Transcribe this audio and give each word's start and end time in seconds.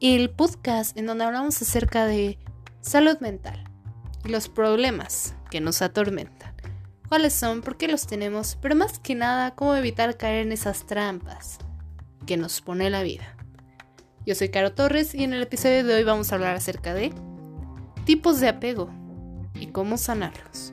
el 0.00 0.30
podcast 0.30 0.96
en 0.96 1.04
donde 1.04 1.24
hablamos 1.24 1.60
acerca 1.60 2.06
de 2.06 2.38
salud 2.80 3.18
mental 3.20 3.62
y 4.24 4.30
los 4.30 4.48
problemas 4.48 5.34
que 5.50 5.60
nos 5.60 5.82
atormentan. 5.82 6.54
¿Cuáles 7.08 7.34
son? 7.34 7.60
¿Por 7.60 7.76
qué 7.76 7.86
los 7.86 8.06
tenemos? 8.06 8.56
Pero 8.62 8.76
más 8.76 8.98
que 8.98 9.14
nada, 9.14 9.54
cómo 9.54 9.74
evitar 9.74 10.16
caer 10.16 10.46
en 10.46 10.52
esas 10.52 10.86
trampas 10.86 11.58
que 12.26 12.38
nos 12.38 12.62
pone 12.62 12.88
la 12.88 13.02
vida. 13.02 13.36
Yo 14.24 14.34
soy 14.34 14.48
Caro 14.48 14.72
Torres 14.72 15.14
y 15.14 15.24
en 15.24 15.34
el 15.34 15.42
episodio 15.42 15.84
de 15.84 15.94
hoy 15.94 16.04
vamos 16.04 16.32
a 16.32 16.36
hablar 16.36 16.56
acerca 16.56 16.94
de 16.94 17.12
tipos 18.04 18.40
de 18.40 18.48
apego 18.48 18.90
y 19.54 19.66
cómo 19.66 19.98
sanarlos. 19.98 20.72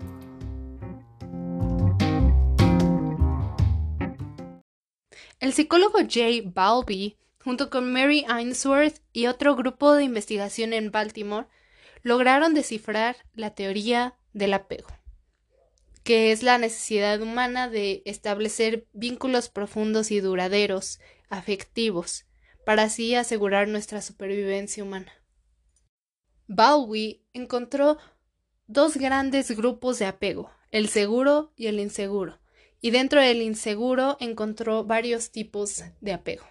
El 5.39 5.53
psicólogo 5.53 5.99
Jay 6.09 6.41
Balby 6.41 7.17
junto 7.47 7.69
con 7.69 7.93
Mary 7.93 8.25
Ainsworth 8.27 8.99
y 9.13 9.27
otro 9.27 9.55
grupo 9.55 9.93
de 9.93 10.03
investigación 10.03 10.73
en 10.73 10.91
Baltimore, 10.91 11.47
lograron 12.03 12.53
descifrar 12.53 13.15
la 13.35 13.55
teoría 13.55 14.15
del 14.33 14.53
apego, 14.53 14.89
que 16.03 16.33
es 16.33 16.43
la 16.43 16.57
necesidad 16.57 17.21
humana 17.21 17.69
de 17.69 18.01
establecer 18.03 18.85
vínculos 18.91 19.47
profundos 19.47 20.11
y 20.11 20.19
duraderos, 20.19 20.99
afectivos, 21.29 22.25
para 22.65 22.83
así 22.83 23.15
asegurar 23.15 23.69
nuestra 23.69 24.01
supervivencia 24.01 24.83
humana. 24.83 25.13
Bowie 26.47 27.21
encontró 27.31 27.97
dos 28.65 28.97
grandes 28.97 29.51
grupos 29.51 29.99
de 29.99 30.05
apego, 30.07 30.51
el 30.71 30.89
seguro 30.89 31.53
y 31.55 31.67
el 31.67 31.79
inseguro, 31.79 32.41
y 32.81 32.91
dentro 32.91 33.21
del 33.21 33.41
inseguro 33.41 34.17
encontró 34.19 34.83
varios 34.83 35.31
tipos 35.31 35.85
de 36.01 36.11
apego. 36.11 36.43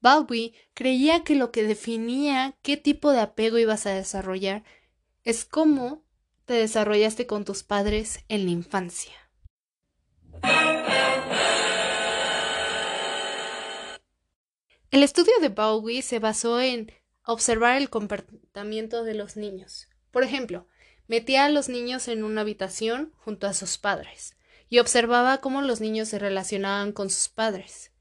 Bowie 0.00 0.54
creía 0.74 1.24
que 1.24 1.34
lo 1.34 1.50
que 1.50 1.62
definía 1.64 2.56
qué 2.62 2.76
tipo 2.76 3.12
de 3.12 3.20
apego 3.20 3.58
ibas 3.58 3.86
a 3.86 3.90
desarrollar 3.90 4.64
es 5.24 5.44
cómo 5.44 6.04
te 6.44 6.54
desarrollaste 6.54 7.26
con 7.26 7.44
tus 7.44 7.62
padres 7.62 8.24
en 8.28 8.44
la 8.44 8.50
infancia. 8.52 9.14
El 14.90 15.02
estudio 15.02 15.32
de 15.40 15.48
Bowie 15.48 16.02
se 16.02 16.20
basó 16.20 16.60
en 16.60 16.92
observar 17.24 17.76
el 17.76 17.90
comportamiento 17.90 19.02
de 19.04 19.14
los 19.14 19.36
niños. 19.36 19.88
Por 20.10 20.22
ejemplo, 20.22 20.68
metía 21.08 21.44
a 21.44 21.48
los 21.48 21.68
niños 21.68 22.08
en 22.08 22.22
una 22.22 22.42
habitación 22.42 23.12
junto 23.18 23.46
a 23.46 23.52
sus 23.52 23.78
padres 23.78 24.36
y 24.68 24.78
observaba 24.78 25.38
cómo 25.38 25.60
los 25.62 25.80
niños 25.80 26.08
se 26.08 26.18
relacionaban 26.18 26.92
con 26.92 27.10
sus 27.10 27.28
padres. 27.28 27.92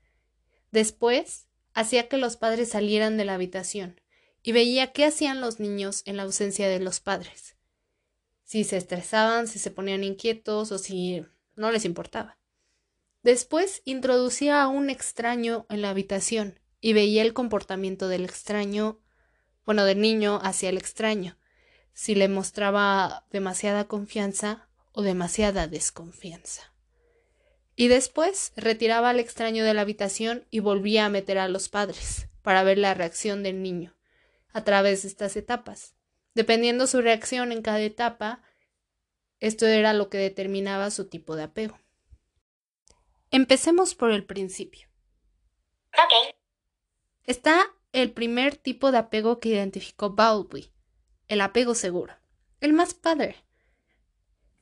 Después, 0.72 1.45
hacía 1.76 2.08
que 2.08 2.18
los 2.18 2.38
padres 2.38 2.70
salieran 2.70 3.18
de 3.18 3.26
la 3.26 3.36
habitación 3.36 4.02
y 4.42 4.54
veía 4.54 4.94
qué 4.94 5.06
hacían 5.06 5.42
los 5.42 5.60
niños 5.60 6.02
en 6.06 6.18
la 6.18 6.24
ausencia 6.24 6.70
de 6.70 6.80
los 6.80 7.00
padres. 7.02 7.58
Si 8.44 8.64
se 8.64 8.78
estresaban, 8.78 9.48
si 9.48 9.60
se 9.60 9.72
ponían 9.72 10.04
inquietos 10.04 10.72
o 10.72 10.78
si 10.78 11.26
no 11.56 11.72
les 11.72 11.86
importaba. 11.86 12.38
Después 13.24 13.82
introducía 13.86 14.64
a 14.64 14.68
un 14.68 14.90
extraño 14.90 15.66
en 15.70 15.82
la 15.82 15.90
habitación 15.90 16.60
y 16.80 16.94
veía 16.94 17.22
el 17.22 17.34
comportamiento 17.34 18.08
del 18.08 18.24
extraño, 18.24 19.00
bueno, 19.66 19.84
del 19.84 20.00
niño 20.00 20.40
hacia 20.44 20.70
el 20.70 20.78
extraño, 20.78 21.38
si 21.94 22.16
le 22.16 22.30
mostraba 22.30 23.26
demasiada 23.32 23.88
confianza 23.88 24.70
o 24.92 25.02
demasiada 25.02 25.68
desconfianza 25.68 26.75
y 27.76 27.88
después 27.88 28.54
retiraba 28.56 29.10
al 29.10 29.20
extraño 29.20 29.64
de 29.66 29.74
la 29.74 29.82
habitación 29.82 30.46
y 30.50 30.60
volvía 30.60 31.06
a 31.06 31.10
meter 31.10 31.38
a 31.38 31.48
los 31.48 31.70
padres 31.70 32.28
para 32.42 32.64
ver 32.64 32.78
la 32.78 32.94
reacción 32.94 33.44
del 33.44 33.62
niño 33.62 33.96
a 34.54 34.64
través 34.64 35.02
de 35.02 35.10
estas 35.10 35.36
etapas. 35.36 35.96
Dependiendo 36.34 36.88
su 36.88 37.02
reacción 37.02 37.52
en 37.52 37.62
cada 37.62 37.82
etapa, 37.82 38.42
esto 39.40 39.66
era 39.66 39.94
lo 39.94 40.10
que 40.10 40.18
determinaba 40.18 40.92
su 40.92 41.08
tipo 41.10 41.36
de 41.36 41.44
apego. 41.44 41.78
Empecemos 43.32 43.96
por 43.96 44.12
el 44.12 44.26
principio. 44.26 44.88
Está 47.24 47.68
el 47.92 48.12
primer 48.12 48.56
tipo 48.56 48.92
de 48.92 49.00
apego 49.00 49.40
que 49.40 49.50
identificó 49.50 50.12
Bowlby, 50.12 50.72
el 51.28 51.42
apego 51.42 51.76
seguro, 51.76 52.16
el 52.62 52.74
más 52.74 52.94
padre. 52.94 53.44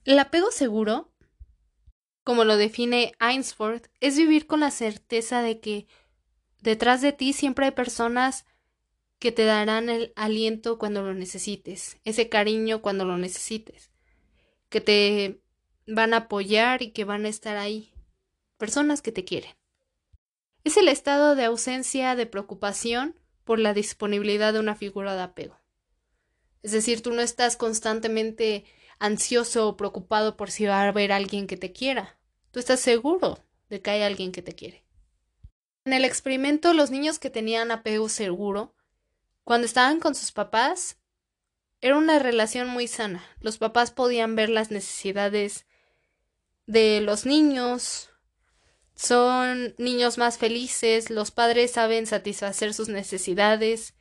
El 0.06 0.18
apego 0.20 0.52
seguro 0.52 1.13
como 2.24 2.46
lo 2.46 2.58
define 2.58 3.14
Ainsworth, 3.20 3.88
es 4.00 4.18
vivir 4.18 4.48
con 4.48 4.62
la 4.62 4.72
certeza 4.72 5.42
de 5.42 5.60
que 5.60 5.88
detrás 6.62 7.02
de 7.02 7.12
ti 7.12 7.34
siempre 7.34 7.66
hay 7.66 7.72
personas 7.72 8.46
que 9.20 9.32
te 9.32 9.46
darán 9.46 9.90
el 9.90 10.14
aliento 10.16 10.78
cuando 10.78 11.02
lo 11.02 11.14
necesites, 11.14 11.98
ese 12.04 12.30
cariño 12.30 12.82
cuando 12.82 13.06
lo 13.06 13.18
necesites, 13.18 13.92
que 14.70 14.82
te 14.82 15.42
van 15.88 16.14
a 16.14 16.18
apoyar 16.18 16.82
y 16.82 16.92
que 16.92 17.06
van 17.06 17.26
a 17.26 17.30
estar 17.30 17.58
ahí, 17.58 17.94
personas 18.58 19.02
que 19.02 19.12
te 19.12 19.26
quieren. 19.26 19.52
Es 20.64 20.78
el 20.78 20.88
estado 20.88 21.36
de 21.36 21.44
ausencia 21.44 22.16
de 22.16 22.26
preocupación 22.26 23.20
por 23.44 23.60
la 23.60 23.74
disponibilidad 23.74 24.54
de 24.54 24.60
una 24.60 24.76
figura 24.76 25.16
de 25.16 25.22
apego. 25.22 25.58
Es 26.62 26.72
decir, 26.72 27.02
tú 27.02 27.12
no 27.12 27.22
estás 27.22 27.58
constantemente 27.58 28.64
ansioso 29.04 29.68
o 29.68 29.76
preocupado 29.76 30.38
por 30.38 30.50
si 30.50 30.66
va 30.66 30.82
a 30.82 30.88
haber 30.88 31.12
alguien 31.12 31.46
que 31.46 31.58
te 31.58 31.74
quiera. 31.74 32.18
Tú 32.52 32.60
estás 32.60 32.80
seguro 32.80 33.38
de 33.70 33.82
que 33.82 33.92
hay 33.92 34.02
alguien 34.02 34.32
que 34.32 34.42
te 34.42 34.56
quiere. 34.56 34.86
En 35.84 35.92
el 35.92 36.06
experimento, 36.06 36.74
los 36.74 36.90
niños 36.90 37.20
que 37.20 37.30
tenían 37.30 37.70
apego 37.72 38.08
seguro, 38.08 38.74
cuando 39.44 39.66
estaban 39.66 40.00
con 40.00 40.16
sus 40.16 40.32
papás, 40.32 40.98
era 41.82 41.98
una 41.98 42.18
relación 42.18 42.70
muy 42.70 42.88
sana. 42.88 43.26
Los 43.42 43.58
papás 43.58 43.92
podían 43.92 44.38
ver 44.38 44.48
las 44.48 44.72
necesidades 44.72 45.66
de 46.66 47.02
los 47.02 47.26
niños, 47.26 48.10
son 48.96 49.76
niños 49.78 50.18
más 50.18 50.38
felices, 50.38 51.10
los 51.10 51.32
padres 51.32 51.72
saben 51.72 52.08
satisfacer 52.08 52.74
sus 52.74 52.88
necesidades, 52.88 53.96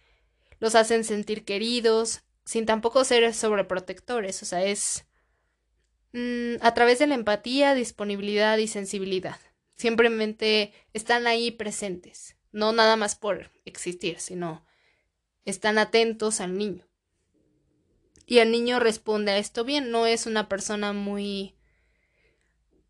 los 0.60 0.76
hacen 0.76 1.02
sentir 1.02 1.44
queridos, 1.44 2.22
sin 2.44 2.66
tampoco 2.66 3.04
ser 3.04 3.32
sobreprotectores, 3.34 4.42
o 4.42 4.46
sea, 4.46 4.64
es 4.64 5.06
mm, 6.12 6.56
a 6.60 6.74
través 6.74 6.98
de 6.98 7.06
la 7.06 7.14
empatía, 7.14 7.74
disponibilidad 7.74 8.58
y 8.58 8.68
sensibilidad. 8.68 9.38
Simplemente 9.76 10.72
están 10.92 11.26
ahí 11.26 11.50
presentes, 11.50 12.36
no 12.52 12.72
nada 12.72 12.96
más 12.96 13.16
por 13.16 13.50
existir, 13.64 14.20
sino 14.20 14.64
están 15.44 15.78
atentos 15.78 16.40
al 16.40 16.56
niño. 16.56 16.86
Y 18.26 18.38
el 18.38 18.52
niño 18.52 18.78
responde 18.78 19.32
a 19.32 19.38
esto 19.38 19.64
bien, 19.64 19.90
no 19.90 20.06
es 20.06 20.26
una 20.26 20.48
persona 20.48 20.92
muy 20.92 21.56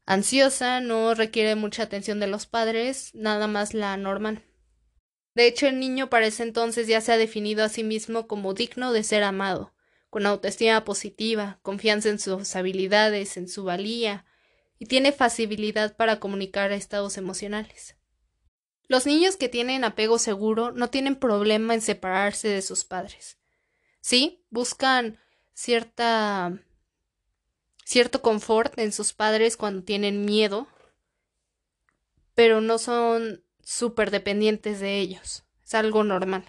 ansiosa, 0.04 0.80
no 0.80 1.14
requiere 1.14 1.54
mucha 1.54 1.84
atención 1.84 2.20
de 2.20 2.26
los 2.26 2.46
padres, 2.46 3.14
nada 3.14 3.46
más 3.46 3.74
la 3.74 3.96
normal. 3.96 4.44
De 5.34 5.46
hecho, 5.46 5.66
el 5.66 5.80
niño 5.80 6.10
para 6.10 6.26
ese 6.26 6.42
entonces 6.42 6.86
ya 6.86 7.00
se 7.00 7.12
ha 7.12 7.16
definido 7.16 7.64
a 7.64 7.68
sí 7.68 7.84
mismo 7.84 8.26
como 8.26 8.54
digno 8.54 8.92
de 8.92 9.02
ser 9.02 9.22
amado, 9.22 9.72
con 10.10 10.26
autoestima 10.26 10.84
positiva, 10.84 11.58
confianza 11.62 12.10
en 12.10 12.18
sus 12.18 12.54
habilidades, 12.54 13.36
en 13.36 13.48
su 13.48 13.64
valía, 13.64 14.26
y 14.78 14.86
tiene 14.86 15.12
facilidad 15.12 15.96
para 15.96 16.20
comunicar 16.20 16.72
estados 16.72 17.16
emocionales. 17.16 17.96
Los 18.88 19.06
niños 19.06 19.36
que 19.36 19.48
tienen 19.48 19.84
apego 19.84 20.18
seguro 20.18 20.72
no 20.72 20.90
tienen 20.90 21.16
problema 21.16 21.72
en 21.72 21.80
separarse 21.80 22.48
de 22.48 22.60
sus 22.60 22.84
padres. 22.84 23.38
Sí, 24.00 24.44
buscan 24.50 25.18
cierta 25.54 26.60
cierto 27.84 28.22
confort 28.22 28.78
en 28.78 28.92
sus 28.92 29.12
padres 29.12 29.56
cuando 29.56 29.82
tienen 29.82 30.24
miedo, 30.24 30.66
pero 32.34 32.60
no 32.60 32.78
son 32.78 33.44
súper 33.62 34.10
dependientes 34.10 34.80
de 34.80 34.98
ellos. 34.98 35.44
Es 35.64 35.74
algo 35.74 36.04
normal. 36.04 36.44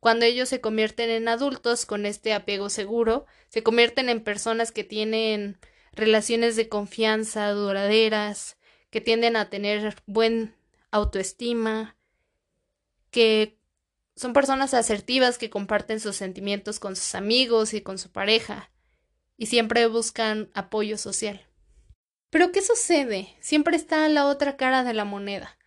Cuando 0.00 0.24
ellos 0.24 0.48
se 0.48 0.60
convierten 0.60 1.10
en 1.10 1.28
adultos 1.28 1.86
con 1.86 2.06
este 2.06 2.32
apego 2.32 2.70
seguro, 2.70 3.24
se 3.48 3.62
convierten 3.62 4.08
en 4.08 4.24
personas 4.24 4.72
que 4.72 4.82
tienen 4.82 5.58
relaciones 5.92 6.56
de 6.56 6.68
confianza 6.68 7.50
duraderas, 7.50 8.56
que 8.90 9.00
tienden 9.00 9.36
a 9.36 9.48
tener 9.48 9.94
buen 10.06 10.56
autoestima, 10.90 11.96
que 13.10 13.58
son 14.16 14.32
personas 14.32 14.74
asertivas 14.74 15.38
que 15.38 15.50
comparten 15.50 16.00
sus 16.00 16.16
sentimientos 16.16 16.80
con 16.80 16.96
sus 16.96 17.14
amigos 17.14 17.72
y 17.72 17.80
con 17.80 17.98
su 17.98 18.10
pareja, 18.10 18.70
y 19.36 19.46
siempre 19.46 19.86
buscan 19.86 20.50
apoyo 20.54 20.98
social. 20.98 21.46
Pero 22.32 22.50
¿qué 22.50 22.62
sucede? 22.62 23.36
Siempre 23.40 23.76
está 23.76 24.08
la 24.08 24.24
otra 24.26 24.56
cara 24.56 24.84
de 24.84 24.94
la 24.94 25.04
moneda, 25.04 25.58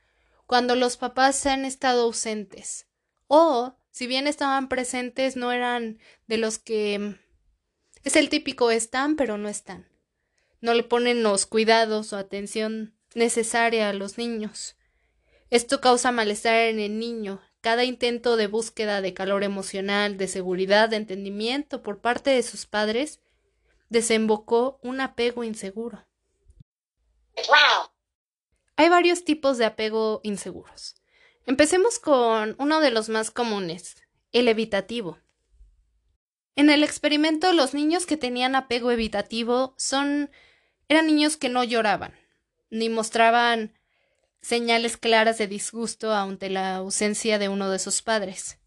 cuando 0.48 0.76
los 0.76 0.98
papás 0.98 1.46
han 1.46 1.64
estado 1.64 2.06
ausentes, 2.06 2.88
o 3.28 3.78
si 3.92 4.08
bien 4.08 4.26
estaban 4.26 4.68
presentes, 4.68 5.36
no 5.36 5.52
eran 5.52 6.00
de 6.26 6.40
los 6.40 6.58
que 6.58 7.20
es 8.04 8.16
el 8.16 8.30
típico 8.30 8.72
están 8.72 9.16
pero 9.16 9.38
no 9.38 9.48
están. 9.48 9.88
No 10.60 10.74
le 10.74 10.82
ponen 10.82 11.22
los 11.22 11.46
cuidados 11.46 12.12
o 12.14 12.18
atención 12.18 12.96
necesaria 13.14 13.88
a 13.90 13.94
los 13.94 14.18
niños. 14.18 14.76
Esto 15.52 15.82
causa 15.82 16.12
malestar 16.12 16.56
en 16.62 16.80
el 16.80 16.98
niño. 16.98 17.42
Cada 17.62 17.84
intento 17.84 18.38
de 18.38 18.48
búsqueda 18.48 19.02
de 19.02 19.14
calor 19.14 19.44
emocional, 19.44 20.18
de 20.18 20.28
seguridad, 20.28 20.90
de 20.90 20.96
entendimiento 20.96 21.84
por 21.84 22.02
parte 22.02 22.32
de 22.32 22.42
sus 22.42 22.66
padres 22.66 23.20
desembocó 23.90 24.80
un 24.82 25.00
apego 25.00 25.44
inseguro. 25.44 26.08
Wow. 27.36 27.90
Hay 28.78 28.90
varios 28.90 29.24
tipos 29.24 29.58
de 29.58 29.66
apego 29.66 30.22
inseguros. 30.24 30.96
Empecemos 31.46 32.00
con 32.00 32.56
uno 32.60 32.80
de 32.80 32.92
los 32.92 33.10
más 33.10 33.32
comunes, 33.32 33.96
el 34.32 34.48
evitativo. 34.48 35.20
En 36.56 36.70
el 36.70 36.84
experimento, 36.84 37.54
los 37.54 37.74
niños 37.74 38.06
que 38.06 38.18
tenían 38.18 38.56
apego 38.56 38.92
evitativo 38.92 39.76
son 39.78 40.32
eran 40.88 41.08
niños 41.08 41.38
que 41.38 41.50
no 41.50 41.64
lloraban, 41.64 42.14
ni 42.70 42.90
mostraban 42.90 43.74
señales 44.42 44.98
claras 44.98 45.38
de 45.38 45.48
disgusto 45.48 46.14
ante 46.14 46.50
la 46.50 46.76
ausencia 46.76 47.40
de 47.40 47.50
uno 47.50 47.70
de 47.70 47.80
sus 47.80 48.02
padres. 48.02 48.60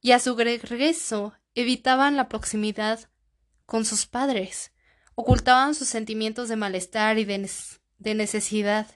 Y 0.00 0.12
a 0.12 0.18
su 0.18 0.36
regreso 0.36 1.32
evitaban 1.54 2.16
la 2.16 2.28
proximidad 2.28 3.10
con 3.66 3.84
sus 3.84 4.06
padres, 4.06 4.72
ocultaban 5.14 5.74
sus 5.74 5.88
sentimientos 5.88 6.48
de 6.48 6.56
malestar 6.56 7.18
y 7.18 7.24
de, 7.24 7.80
de 7.98 8.14
necesidad. 8.14 8.86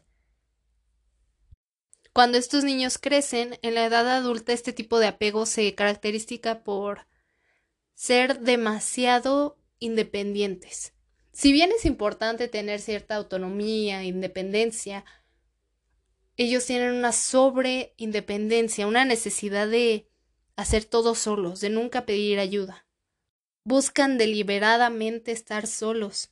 Cuando 2.12 2.38
estos 2.38 2.64
niños 2.64 2.99
crecen, 2.99 3.58
en 3.62 3.75
la 3.75 3.87
edad 3.87 4.08
adulta 4.08 4.52
este 4.52 4.72
tipo 4.72 4.99
de 4.99 5.06
apego 5.06 5.46
se 5.46 5.75
caracteriza 5.75 6.62
por 6.62 7.06
ser 7.94 8.40
demasiado 8.40 9.58
independientes. 9.78 10.93
Si 11.32 11.52
bien 11.52 11.70
es 11.72 11.87
importante 11.87 12.49
tener 12.49 12.81
cierta 12.81 13.16
autonomía, 13.16 14.04
independencia, 14.04 15.05
ellos 16.37 16.66
tienen 16.66 16.93
una 16.93 17.12
sobre 17.12 17.94
independencia, 17.96 18.87
una 18.87 19.05
necesidad 19.05 19.69
de 19.69 20.08
hacer 20.56 20.84
todo 20.84 21.14
solos, 21.14 21.60
de 21.60 21.70
nunca 21.70 22.05
pedir 22.05 22.38
ayuda. 22.38 22.87
Buscan 23.64 24.19
deliberadamente 24.19 25.32
estar 25.32 25.66
solos. 25.66 26.31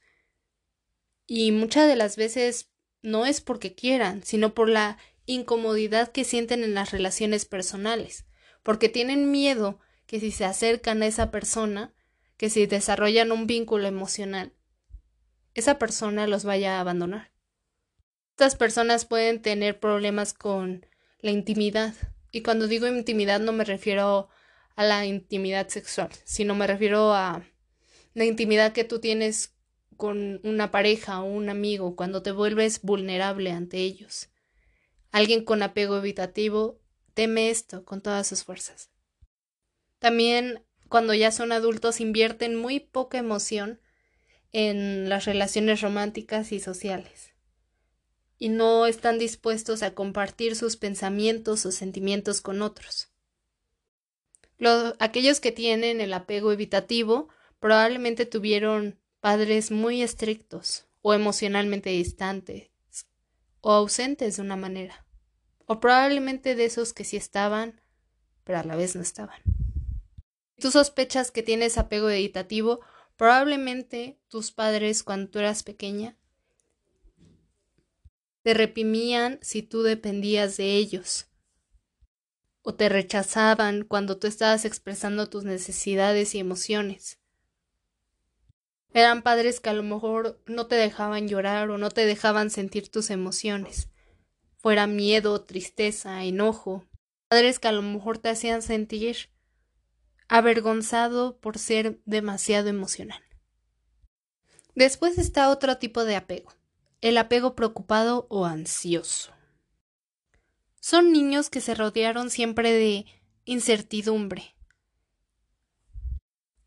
Y 1.33 1.53
muchas 1.53 1.87
de 1.87 1.95
las 1.95 2.17
veces 2.17 2.73
no 3.03 3.25
es 3.25 3.41
porque 3.41 3.77
quieran, 3.77 4.25
sino 4.25 4.53
por 4.53 4.69
la 4.69 4.99
incomodidad 5.27 6.11
que 6.11 6.25
sienten 6.25 6.65
en 6.65 6.75
las 6.75 6.91
relaciones 6.91 7.45
personales, 7.45 8.27
porque 8.65 8.89
tienen 8.89 9.31
miedo 9.31 9.79
que 10.07 10.19
si 10.19 10.33
se 10.33 10.45
acercan 10.45 11.05
a 11.05 11.07
esa 11.07 11.31
persona, 11.31 11.95
que 12.37 12.51
si 12.51 12.67
desarrollan 12.67 13.31
un 13.31 13.47
vínculo 13.47 13.87
emocional, 13.87 14.53
esa 15.55 15.79
persona 15.79 16.27
los 16.27 16.43
vaya 16.43 16.79
a 16.79 16.81
abandonar. 16.81 17.31
Estas 18.31 18.57
personas 18.57 19.05
pueden 19.05 19.41
tener 19.41 19.79
problemas 19.79 20.35
con 20.35 20.85
la 21.21 21.31
intimidad, 21.31 21.95
y 22.33 22.43
cuando 22.43 22.67
digo 22.67 22.89
intimidad 22.89 23.39
no 23.39 23.53
me 23.53 23.63
refiero 23.63 24.31
a 24.75 24.83
la 24.83 25.07
intimidad 25.07 25.69
sexual, 25.69 26.11
sino 26.25 26.57
me 26.57 26.67
refiero 26.67 27.15
a 27.15 27.45
la 28.15 28.25
intimidad 28.25 28.73
que 28.73 28.83
tú 28.83 28.99
tienes 28.99 29.55
con 30.01 30.41
una 30.45 30.71
pareja 30.71 31.21
o 31.21 31.27
un 31.27 31.51
amigo 31.51 31.95
cuando 31.95 32.23
te 32.23 32.33
vuelves 32.33 32.81
vulnerable 32.81 33.53
ante 33.53 33.77
ellos. 33.77 34.31
Alguien 35.13 35.45
con 35.45 35.63
apego 35.63 35.99
evitativo 35.99 36.81
teme 37.13 37.51
esto 37.51 37.85
con 37.85 38.01
todas 38.01 38.27
sus 38.27 38.43
fuerzas. 38.43 38.89
También 39.99 40.65
cuando 40.89 41.13
ya 41.13 41.31
son 41.31 41.53
adultos 41.53 42.01
invierten 42.01 42.57
muy 42.57 42.81
poca 42.81 43.19
emoción 43.19 43.79
en 44.53 45.11
las 45.11 45.27
relaciones 45.27 45.83
románticas 45.83 46.51
y 46.51 46.61
sociales 46.61 47.35
y 48.39 48.49
no 48.49 48.87
están 48.87 49.19
dispuestos 49.19 49.83
a 49.83 49.95
compartir 49.95 50.57
sus 50.57 50.79
pensamientos 50.79 51.67
o 51.67 51.73
sentimientos 51.73 52.41
con 52.41 52.63
otros. 52.63 53.13
aquellos 54.99 55.41
que 55.41 55.53
tienen 55.53 56.01
el 56.01 56.15
apego 56.15 56.53
evitativo 56.53 57.29
probablemente 57.59 58.25
tuvieron 58.25 59.00
padres 59.21 59.71
muy 59.71 60.03
estrictos 60.03 60.87
o 61.03 61.15
emocionalmente 61.15 61.91
distantes 61.91 62.71
o 63.61 63.73
ausentes 63.73 64.37
de 64.37 64.43
una 64.43 64.57
manera, 64.57 65.07
o 65.67 65.81
probablemente 65.81 66.55
de 66.55 66.65
esos 66.65 66.93
que 66.93 67.05
sí 67.05 67.17
estaban, 67.17 67.81
pero 68.45 68.59
a 68.59 68.65
la 68.65 68.77
vez 68.77 68.97
no 68.97 69.03
estaban. 69.03 69.43
Tú 70.59 70.71
sospechas 70.71 71.31
que 71.31 71.43
tienes 71.43 71.79
apego 71.79 72.09
evitativo, 72.11 72.81
probablemente 73.17 74.19
tus 74.29 74.51
padres 74.51 75.03
cuando 75.03 75.31
tú 75.31 75.39
eras 75.39 75.63
pequeña 75.63 76.17
te 78.43 78.55
reprimían 78.55 79.39
si 79.43 79.63
tú 79.63 79.83
dependías 79.83 80.57
de 80.57 80.77
ellos, 80.77 81.27
o 82.63 82.75
te 82.75 82.89
rechazaban 82.89 83.85
cuando 83.85 84.19
tú 84.19 84.27
estabas 84.27 84.65
expresando 84.65 85.29
tus 85.29 85.45
necesidades 85.45 86.35
y 86.35 86.39
emociones. 86.39 87.19
Eran 88.93 89.23
padres 89.23 89.61
que 89.61 89.71
a 89.71 89.75
lo 89.75 89.83
mejor 89.83 90.43
no 90.47 90.67
te 90.67 90.75
dejaban 90.75 91.29
llorar 91.29 91.71
o 91.71 91.79
no 91.79 91.91
te 91.91 92.07
dejaban 92.07 92.51
sentir 92.51 92.91
tus 92.91 93.11
emociones, 93.11 93.89
fuera 94.59 94.87
miedo, 94.87 95.43
tristeza, 95.43 96.25
enojo. 96.25 96.85
Padres 97.29 97.61
que 97.61 97.69
a 97.69 97.73
lo 97.73 97.83
mejor 97.83 98.19
te 98.19 98.29
hacían 98.29 98.63
sentir 98.63 99.31
avergonzado 100.29 101.39
por 101.41 101.59
ser 101.59 102.01
demasiado 102.05 102.69
emocional. 102.69 103.23
Después 104.75 105.19
está 105.19 105.51
otro 105.51 105.79
tipo 105.79 106.05
de 106.05 106.17
apego, 106.17 106.53
el 107.01 107.19
apego 107.19 107.55
preocupado 107.55 108.27
o 108.31 108.45
ansioso. 108.47 109.33
Son 110.81 111.13
niños 111.13 111.51
que 111.51 111.61
se 111.61 111.75
rodearon 111.75 112.31
siempre 112.31 112.73
de 112.73 113.07
incertidumbre. 113.45 114.55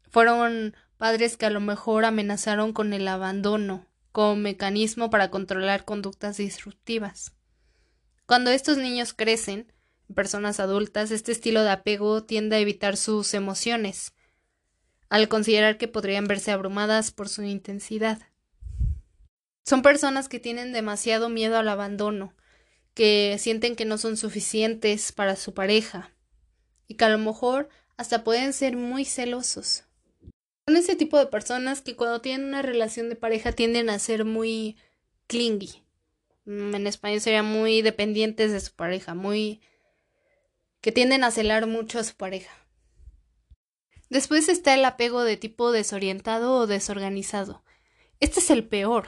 Fueron 0.10 0.76
padres 1.04 1.36
que 1.36 1.46
a 1.46 1.50
lo 1.50 1.60
mejor 1.60 2.06
amenazaron 2.06 2.72
con 2.72 2.94
el 2.94 3.10
abandono 3.10 3.86
como 4.14 4.38
mecanismo 4.38 5.10
para 5.10 5.30
controlar 5.32 5.84
conductas 5.84 6.38
disruptivas. 6.38 7.34
Cuando 8.26 8.52
estos 8.52 8.78
niños 8.78 9.12
crecen, 9.12 9.70
personas 10.16 10.62
adultas, 10.62 11.12
este 11.12 11.34
estilo 11.34 11.62
de 11.64 11.72
apego 11.72 12.24
tiende 12.24 12.56
a 12.56 12.60
evitar 12.60 12.96
sus 12.96 13.34
emociones, 13.34 14.14
al 15.10 15.28
considerar 15.28 15.78
que 15.78 15.90
podrían 15.90 16.24
verse 16.24 16.54
abrumadas 16.54 17.12
por 17.12 17.28
su 17.28 17.44
intensidad. 17.44 18.22
Son 19.66 19.82
personas 19.82 20.30
que 20.30 20.40
tienen 20.40 20.72
demasiado 20.72 21.28
miedo 21.28 21.58
al 21.58 21.68
abandono, 21.68 22.34
que 22.94 23.36
sienten 23.40 23.76
que 23.76 23.84
no 23.84 23.98
son 23.98 24.16
suficientes 24.16 25.12
para 25.12 25.36
su 25.36 25.54
pareja 25.54 26.14
y 26.88 26.96
que 26.96 27.04
a 27.04 27.10
lo 27.10 27.18
mejor 27.18 27.68
hasta 27.98 28.24
pueden 28.24 28.54
ser 28.54 28.78
muy 28.78 29.04
celosos. 29.04 29.84
Son 30.66 30.78
ese 30.78 30.96
tipo 30.96 31.18
de 31.18 31.26
personas 31.26 31.82
que 31.82 31.96
cuando 31.96 32.22
tienen 32.22 32.48
una 32.48 32.62
relación 32.62 33.10
de 33.10 33.18
pareja 33.18 33.52
tienden 33.52 33.90
a 33.90 34.00
ser 34.00 34.24
muy 34.24 34.78
clingy. 35.28 35.84
Mm, 36.46 36.76
en 36.76 36.88
español 36.88 37.20
sería 37.20 37.44
muy 37.44 37.82
dependientes 37.82 38.52
de 38.52 38.60
su 38.62 38.74
pareja, 38.74 39.14
muy 39.14 39.62
que 40.80 40.92
tienden 40.92 41.24
a 41.24 41.32
celar 41.32 41.68
mucho 41.68 42.00
a 42.00 42.04
su 42.04 42.16
pareja. 42.16 42.52
Después 44.10 44.48
está 44.48 44.74
el 44.74 44.86
apego 44.86 45.24
de 45.24 45.38
tipo 45.38 45.72
desorientado 45.72 46.56
o 46.56 46.68
desorganizado. 46.68 47.64
Este 48.20 48.40
es 48.40 48.50
el 48.50 48.66
peor. 48.66 49.08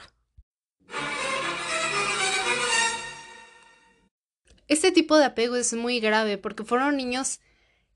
Este 4.68 4.90
tipo 4.90 5.16
de 5.16 5.26
apego 5.26 5.56
es 5.56 5.72
muy 5.74 6.00
grave 6.00 6.38
porque 6.38 6.64
fueron 6.64 6.96
niños 6.96 7.40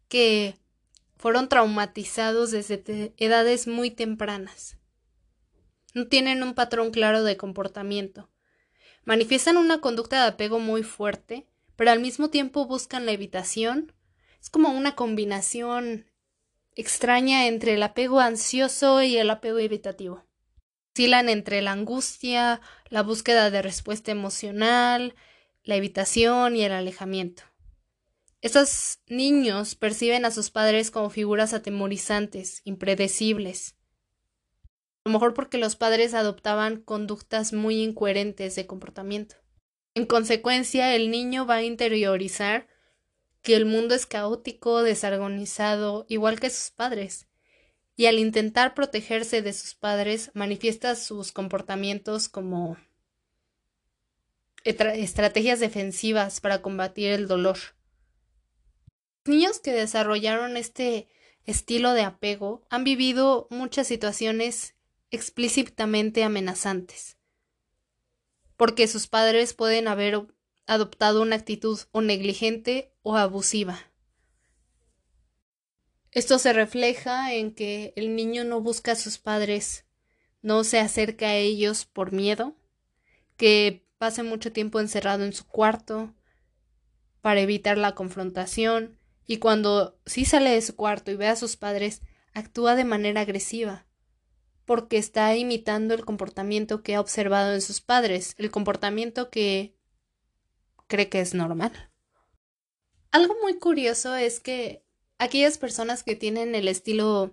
que 0.09 0.57
fueron 1.21 1.49
traumatizados 1.49 2.51
desde 2.51 3.15
edades 3.17 3.69
muy 3.69 3.91
tempranas. 3.91 4.77
No 5.95 6.09
tienen 6.09 6.43
un 6.43 6.55
patrón 6.55 6.91
claro 6.91 7.23
de 7.23 7.37
comportamiento. 7.37 8.29
Manifiestan 9.05 9.57
una 9.57 9.81
conducta 9.81 10.23
de 10.23 10.29
apego 10.29 10.59
muy 10.59 10.83
fuerte 10.83 11.47
pero 11.81 11.93
al 11.93 12.01
mismo 12.01 12.29
tiempo 12.29 12.67
buscan 12.67 13.07
la 13.07 13.13
evitación. 13.13 13.95
Es 14.39 14.51
como 14.51 14.69
una 14.69 14.95
combinación 14.97 16.05
extraña 16.77 17.47
entre 17.47 17.73
el 17.73 17.83
apego 17.83 18.21
ansioso 18.21 19.01
y 19.01 19.17
el 19.17 19.31
apego 19.31 19.59
evitativo. 19.61 20.27
Oscilan 20.93 21.31
entre 21.31 21.63
la 21.63 21.73
angustia, 21.73 22.61
la 22.91 23.03
búsqueda 23.03 23.51
de 23.51 23.63
respuesta 23.63 24.13
emocional, 24.13 25.15
la 25.65 25.77
evitación 25.77 26.55
y 26.55 26.65
el 26.65 26.73
alejamiento. 26.73 27.45
Estos 28.43 29.01
niños 29.07 29.75
perciben 29.75 30.25
a 30.25 30.31
sus 30.31 30.51
padres 30.51 30.91
como 30.91 31.11
figuras 31.11 31.53
atemorizantes, 31.53 32.63
impredecibles. 32.65 33.77
A 35.05 35.11
lo 35.11 35.13
mejor 35.13 35.35
porque 35.35 35.59
los 35.59 35.77
padres 35.77 36.15
adoptaban 36.15 36.81
conductas 36.81 37.53
muy 37.53 37.83
incoherentes 37.83 38.55
de 38.55 38.67
comportamiento. 38.67 39.37
En 39.95 40.07
consecuencia, 40.07 40.95
el 40.95 41.11
niño 41.11 41.45
va 41.45 41.57
a 41.57 41.63
interiorizar 41.65 42.67
que 43.43 43.57
el 43.57 43.67
mundo 43.67 43.95
es 43.95 44.07
caótico, 44.07 44.83
desorganizado, 44.83 46.07
igual 46.09 46.41
que 46.41 46.49
sus 46.49 46.71
padres, 46.71 47.29
y 47.97 48.07
al 48.07 48.19
intentar 48.19 48.75
protegerse 48.75 49.43
de 49.43 49.53
sus 49.53 49.75
padres 49.75 50.31
manifiesta 50.33 50.95
sus 50.95 51.33
comportamientos 51.33 52.29
como 52.29 52.79
estrategias 54.65 55.61
defensivas 55.61 56.41
para 56.41 56.63
combatir 56.63 57.13
el 57.13 57.27
dolor. 57.27 57.59
Niños 59.31 59.61
que 59.61 59.73
desarrollaron 59.73 60.57
este 60.57 61.07
estilo 61.47 61.93
de 61.93 62.03
apego 62.03 62.67
han 62.69 62.83
vivido 62.83 63.47
muchas 63.49 63.87
situaciones 63.87 64.75
explícitamente 65.13 66.25
amenazantes, 66.25 67.17
porque 68.57 68.89
sus 68.89 69.07
padres 69.07 69.55
pueden 69.55 69.87
haber 69.87 70.27
adoptado 70.67 71.23
una 71.23 71.37
actitud 71.37 71.79
o 71.93 72.01
negligente 72.01 72.93
o 73.03 73.17
abusiva. 73.17 73.79
Esto 76.11 76.41
se 76.41 76.53
refleja 76.53 77.33
en 77.33 77.55
que 77.55 77.93
el 77.95 78.17
niño 78.17 78.43
no 78.43 78.61
busca 78.61 78.93
a 78.93 78.97
sus 78.97 79.19
padres, 79.19 79.85
no 80.43 80.65
se 80.65 80.81
acerca 80.81 81.27
a 81.27 81.37
ellos 81.37 81.85
por 81.85 82.11
miedo, 82.11 82.57
que 83.37 83.87
pase 83.97 84.25
mucho 84.25 84.51
tiempo 84.51 84.81
encerrado 84.81 85.23
en 85.23 85.33
su 85.33 85.47
cuarto 85.47 86.13
para 87.21 87.41
evitar 87.41 87.79
la 87.79 87.95
confrontación 87.95 88.99
y 89.31 89.37
cuando 89.37 89.97
sí 90.07 90.25
sale 90.25 90.51
de 90.51 90.61
su 90.61 90.75
cuarto 90.75 91.13
y 91.13 91.15
ve 91.15 91.29
a 91.29 91.37
sus 91.37 91.57
padres, 91.57 92.03
actúa 92.35 92.75
de 92.75 92.83
manera 92.83 93.21
agresiva, 93.21 93.87
porque 94.65 94.97
está 94.99 95.37
imitando 95.37 95.95
el 95.95 96.05
comportamiento 96.05 96.83
que 96.83 96.97
ha 96.97 97.01
observado 97.01 97.55
en 97.55 97.61
sus 97.61 97.81
padres, 97.81 98.35
el 98.39 98.51
comportamiento 98.51 99.31
que 99.31 99.77
cree 100.89 101.09
que 101.09 101.21
es 101.21 101.33
normal. 101.33 101.93
Algo 103.13 103.37
muy 103.41 103.57
curioso 103.61 104.17
es 104.17 104.41
que 104.41 104.85
aquellas 105.19 105.59
personas 105.59 106.03
que 106.03 106.17
tienen 106.17 106.57
el 106.57 106.67
estilo 106.67 107.33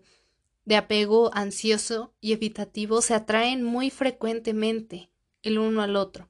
de 0.66 0.75
apego 0.75 1.32
ansioso 1.34 2.13
y 2.22 2.34
evitativo 2.34 3.01
se 3.01 3.16
atraen 3.16 3.63
muy 3.63 3.89
frecuentemente 3.89 5.10
el 5.42 5.58
uno 5.58 5.82
al 5.82 5.96
otro. 5.96 6.30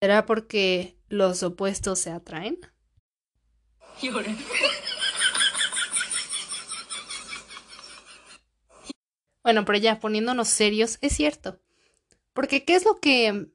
¿Será 0.00 0.24
porque 0.24 0.96
los 1.10 1.42
opuestos 1.42 1.98
se 1.98 2.10
atraen? 2.10 2.58
Bueno, 9.42 9.64
pero 9.64 9.78
ya 9.78 10.00
poniéndonos 10.00 10.48
serios, 10.48 10.98
es 11.02 11.14
cierto. 11.14 11.60
Porque 12.32 12.64
¿qué 12.64 12.74
es 12.74 12.84
lo 12.84 12.98
que... 12.98 13.48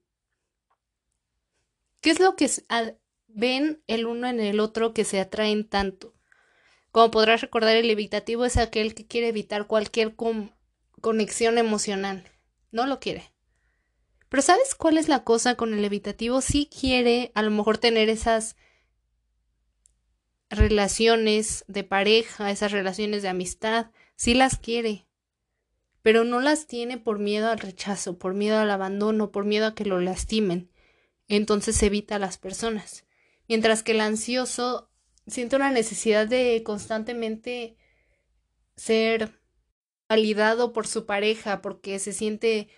¿Qué 2.01 2.11
es 2.11 2.19
lo 2.19 2.35
que 2.35 2.49
ven 3.27 3.83
el 3.87 4.05
uno 4.05 4.27
en 4.27 4.39
el 4.39 4.59
otro 4.59 4.93
que 4.93 5.03
se 5.03 5.19
atraen 5.19 5.67
tanto? 5.67 6.13
Como 6.91 7.11
podrás 7.11 7.41
recordar, 7.41 7.75
el 7.75 7.89
evitativo 7.89 8.45
es 8.45 8.57
aquel 8.57 8.95
que 8.95 9.05
quiere 9.05 9.27
evitar 9.27 9.67
cualquier 9.67 10.15
conexión 11.01 11.57
emocional. 11.57 12.31
No 12.71 12.85
lo 12.85 12.99
quiere. 12.99 13.31
Pero 14.29 14.43
¿sabes 14.43 14.75
cuál 14.75 14.97
es 14.97 15.09
la 15.09 15.23
cosa 15.23 15.55
con 15.55 15.73
el 15.73 15.83
evitativo? 15.83 16.41
Sí 16.41 16.69
quiere 16.69 17.31
a 17.35 17.41
lo 17.41 17.51
mejor 17.51 17.79
tener 17.79 18.09
esas 18.09 18.55
relaciones 20.49 21.63
de 21.67 21.83
pareja, 21.83 22.51
esas 22.51 22.71
relaciones 22.71 23.21
de 23.21 23.29
amistad, 23.29 23.91
sí 24.15 24.33
las 24.33 24.57
quiere, 24.57 25.07
pero 26.01 26.23
no 26.23 26.39
las 26.39 26.67
tiene 26.67 26.97
por 26.97 27.19
miedo 27.19 27.49
al 27.49 27.59
rechazo, 27.59 28.17
por 28.17 28.33
miedo 28.33 28.57
al 28.57 28.71
abandono, 28.71 29.31
por 29.31 29.45
miedo 29.45 29.67
a 29.67 29.75
que 29.75 29.85
lo 29.85 29.99
lastimen. 29.99 30.71
Entonces 31.27 31.81
evita 31.83 32.15
a 32.15 32.19
las 32.19 32.37
personas. 32.37 33.05
Mientras 33.47 33.83
que 33.83 33.91
el 33.91 34.01
ansioso 34.01 34.89
siente 35.27 35.55
una 35.55 35.71
necesidad 35.71 36.27
de 36.27 36.61
constantemente 36.63 37.77
ser 38.75 39.39
validado 40.07 40.73
por 40.73 40.87
su 40.87 41.05
pareja 41.05 41.61
porque 41.61 41.99
se 41.99 42.13
siente 42.13 42.69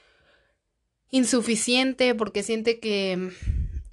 insuficiente 1.09 2.15
porque 2.15 2.43
siente 2.43 2.79
que 2.79 3.31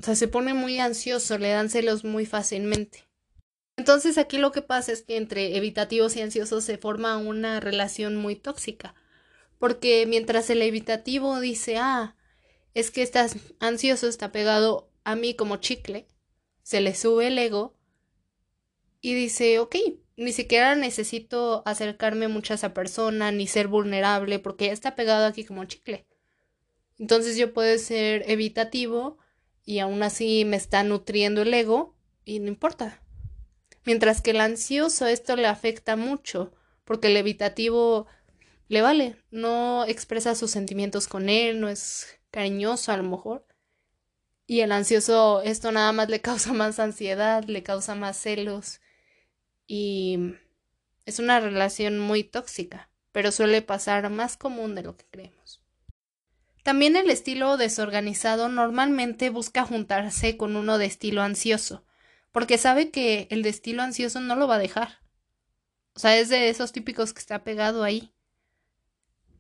o 0.01 0.05
sea, 0.05 0.15
se 0.15 0.29
pone 0.29 0.55
muy 0.55 0.79
ansioso, 0.79 1.39
le 1.39 1.51
dan 1.51 1.71
celos 1.71 2.05
muy 2.05 2.25
fácilmente. 2.25 3.08
Entonces 3.79 4.19
aquí 4.19 4.39
lo 4.39 4.51
que 4.51 4.61
pasa 4.61 4.91
es 4.91 5.03
que 5.03 5.17
entre 5.17 5.57
evitativos 5.57 6.17
y 6.17 6.21
ansiosos 6.21 6.65
se 6.65 6.79
forma 6.79 7.17
una 7.17 7.61
relación 7.61 8.17
muy 8.17 8.35
tóxica. 8.35 8.97
Porque 9.61 10.05
mientras 10.05 10.51
el 10.51 10.63
evitativo 10.63 11.39
dice, 11.39 11.77
ah, 11.79 12.17
es 12.75 12.91
que 12.91 13.03
estás 13.03 13.37
ansioso, 13.61 14.09
está 14.09 14.33
pegado 14.33 14.91
a 15.05 15.15
mí 15.15 15.35
como 15.35 15.59
chicle, 15.59 16.09
se 16.65 16.81
le 16.81 16.93
sube 16.93 17.29
el 17.29 17.39
ego 17.39 17.79
y 19.01 19.15
dice, 19.15 19.61
ok, 19.61 19.77
ni 20.17 20.33
siquiera 20.33 20.75
necesito 20.75 21.63
acercarme 21.65 22.27
mucho 22.27 22.55
a 22.55 22.57
esa 22.57 22.75
persona, 22.75 23.31
ni 23.31 23.47
ser 23.47 23.69
vulnerable, 23.69 24.41
porque 24.41 24.67
ya 24.67 24.73
está 24.73 24.97
pegado 24.97 25.25
aquí 25.25 25.45
como 25.45 25.65
chicle. 25.67 26.05
Entonces 26.99 27.37
yo 27.37 27.55
puedo 27.55 27.79
ser 27.79 28.29
evitativo 28.29 29.19
y 29.65 29.79
aún 29.79 30.03
así 30.03 30.45
me 30.45 30.57
está 30.57 30.83
nutriendo 30.83 31.43
el 31.43 31.55
ego 31.55 31.95
y 32.25 32.41
no 32.41 32.49
importa. 32.49 33.05
Mientras 33.85 34.21
que 34.23 34.31
el 34.31 34.41
ansioso 34.41 35.07
esto 35.07 35.37
le 35.37 35.47
afecta 35.47 35.97
mucho 35.97 36.53
porque 36.85 37.09
el 37.09 37.17
evitativo 37.17 38.07
le 38.69 38.83
vale, 38.83 39.17
no 39.31 39.85
expresa 39.85 40.35
sus 40.35 40.51
sentimientos 40.51 41.09
con 41.09 41.29
él, 41.29 41.61
no 41.61 41.69
es 41.69 42.21
cariñoso 42.31 42.93
a 42.93 42.97
lo 42.97 43.03
mejor. 43.03 43.47
Y 44.47 44.61
el 44.61 44.73
ansioso 44.73 45.43
esto 45.43 45.73
nada 45.73 45.93
más 45.93 46.09
le 46.09 46.21
causa 46.23 46.53
más 46.53 46.79
ansiedad, 46.79 47.45
le 47.45 47.63
causa 47.63 47.95
más 47.95 48.17
celos 48.17 48.81
y 49.67 50.35
es 51.05 51.19
una 51.19 51.41
relación 51.41 51.99
muy 51.99 52.25
tóxica, 52.25 52.91
pero 53.13 53.33
suele 53.33 53.63
pasar 53.63 54.11
más 54.11 54.37
común 54.37 54.75
de 54.75 54.83
lo 54.83 54.97
que 54.97 55.07
creemos. 55.11 55.63
También 56.63 56.97
el 56.97 57.09
estilo 57.09 57.57
desorganizado 57.57 58.49
normalmente 58.49 59.31
busca 59.31 59.65
juntarse 59.65 60.37
con 60.37 60.57
uno 60.57 60.77
de 60.77 60.87
estilo 60.87 61.23
ansioso, 61.23 61.85
porque 62.39 62.57
sabe 62.57 62.93
que 62.93 63.27
el 63.33 63.43
de 63.43 63.49
estilo 63.49 63.83
ansioso 63.83 64.21
no 64.21 64.37
lo 64.37 64.47
va 64.47 64.55
a 64.55 64.61
dejar. 64.61 65.01
O 65.97 65.99
sea, 65.99 66.17
es 66.21 66.29
de 66.29 66.51
esos 66.51 66.71
típicos 66.71 67.13
que 67.13 67.19
está 67.19 67.43
pegado 67.43 67.83
ahí. 67.83 68.15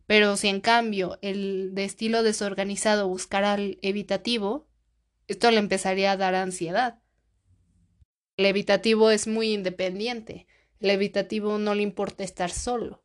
Pero 0.09 0.37
si 0.37 0.49
en 0.49 0.61
cambio 0.61 1.17
el 1.23 1.76
de 1.76 1.87
desorganizado 2.25 3.07
buscara 3.07 3.52
al 3.52 3.78
evitativo, 3.83 4.69
esto 5.28 5.49
le 5.52 5.59
empezaría 5.59 6.11
a 6.11 6.17
dar 6.17 6.35
ansiedad. 6.35 7.00
El 8.37 8.47
evitativo 8.47 9.12
es 9.12 9.28
muy 9.28 9.52
independiente. 9.52 10.49
El 10.81 10.90
evitativo 10.90 11.57
no 11.59 11.76
le 11.76 11.85
importa 11.85 12.25
estar 12.25 12.50
solo. 12.50 13.05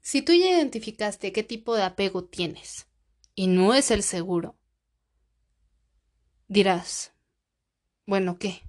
Si 0.00 0.22
tú 0.22 0.32
ya 0.32 0.48
identificaste 0.48 1.32
qué 1.32 1.42
tipo 1.42 1.76
de 1.76 1.82
apego 1.82 2.24
tienes 2.24 2.88
y 3.34 3.48
no 3.48 3.74
es 3.74 3.90
el 3.90 4.02
seguro, 4.02 4.58
dirás, 6.48 7.12
bueno, 8.10 8.40
¿qué? 8.40 8.68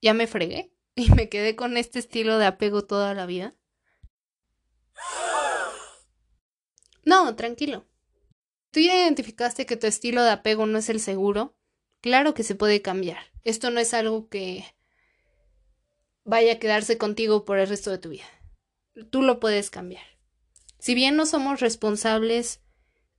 ¿Ya 0.00 0.14
me 0.14 0.28
fregué? 0.28 0.72
¿Y 0.94 1.10
me 1.10 1.28
quedé 1.28 1.56
con 1.56 1.76
este 1.76 1.98
estilo 1.98 2.38
de 2.38 2.46
apego 2.46 2.84
toda 2.84 3.12
la 3.12 3.26
vida? 3.26 3.56
No, 7.04 7.34
tranquilo. 7.34 7.86
¿Tú 8.70 8.78
ya 8.78 8.96
identificaste 9.02 9.66
que 9.66 9.76
tu 9.76 9.88
estilo 9.88 10.22
de 10.22 10.30
apego 10.30 10.64
no 10.66 10.78
es 10.78 10.88
el 10.90 11.00
seguro? 11.00 11.56
Claro 12.00 12.34
que 12.34 12.44
se 12.44 12.54
puede 12.54 12.80
cambiar. 12.80 13.18
Esto 13.42 13.70
no 13.70 13.80
es 13.80 13.94
algo 13.94 14.28
que 14.28 14.64
vaya 16.22 16.52
a 16.52 16.58
quedarse 16.60 16.98
contigo 16.98 17.44
por 17.44 17.58
el 17.58 17.68
resto 17.68 17.90
de 17.90 17.98
tu 17.98 18.10
vida. 18.10 18.26
Tú 19.10 19.22
lo 19.22 19.40
puedes 19.40 19.70
cambiar. 19.70 20.04
Si 20.78 20.94
bien 20.94 21.16
no 21.16 21.26
somos 21.26 21.58
responsables 21.58 22.62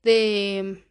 de 0.03 0.85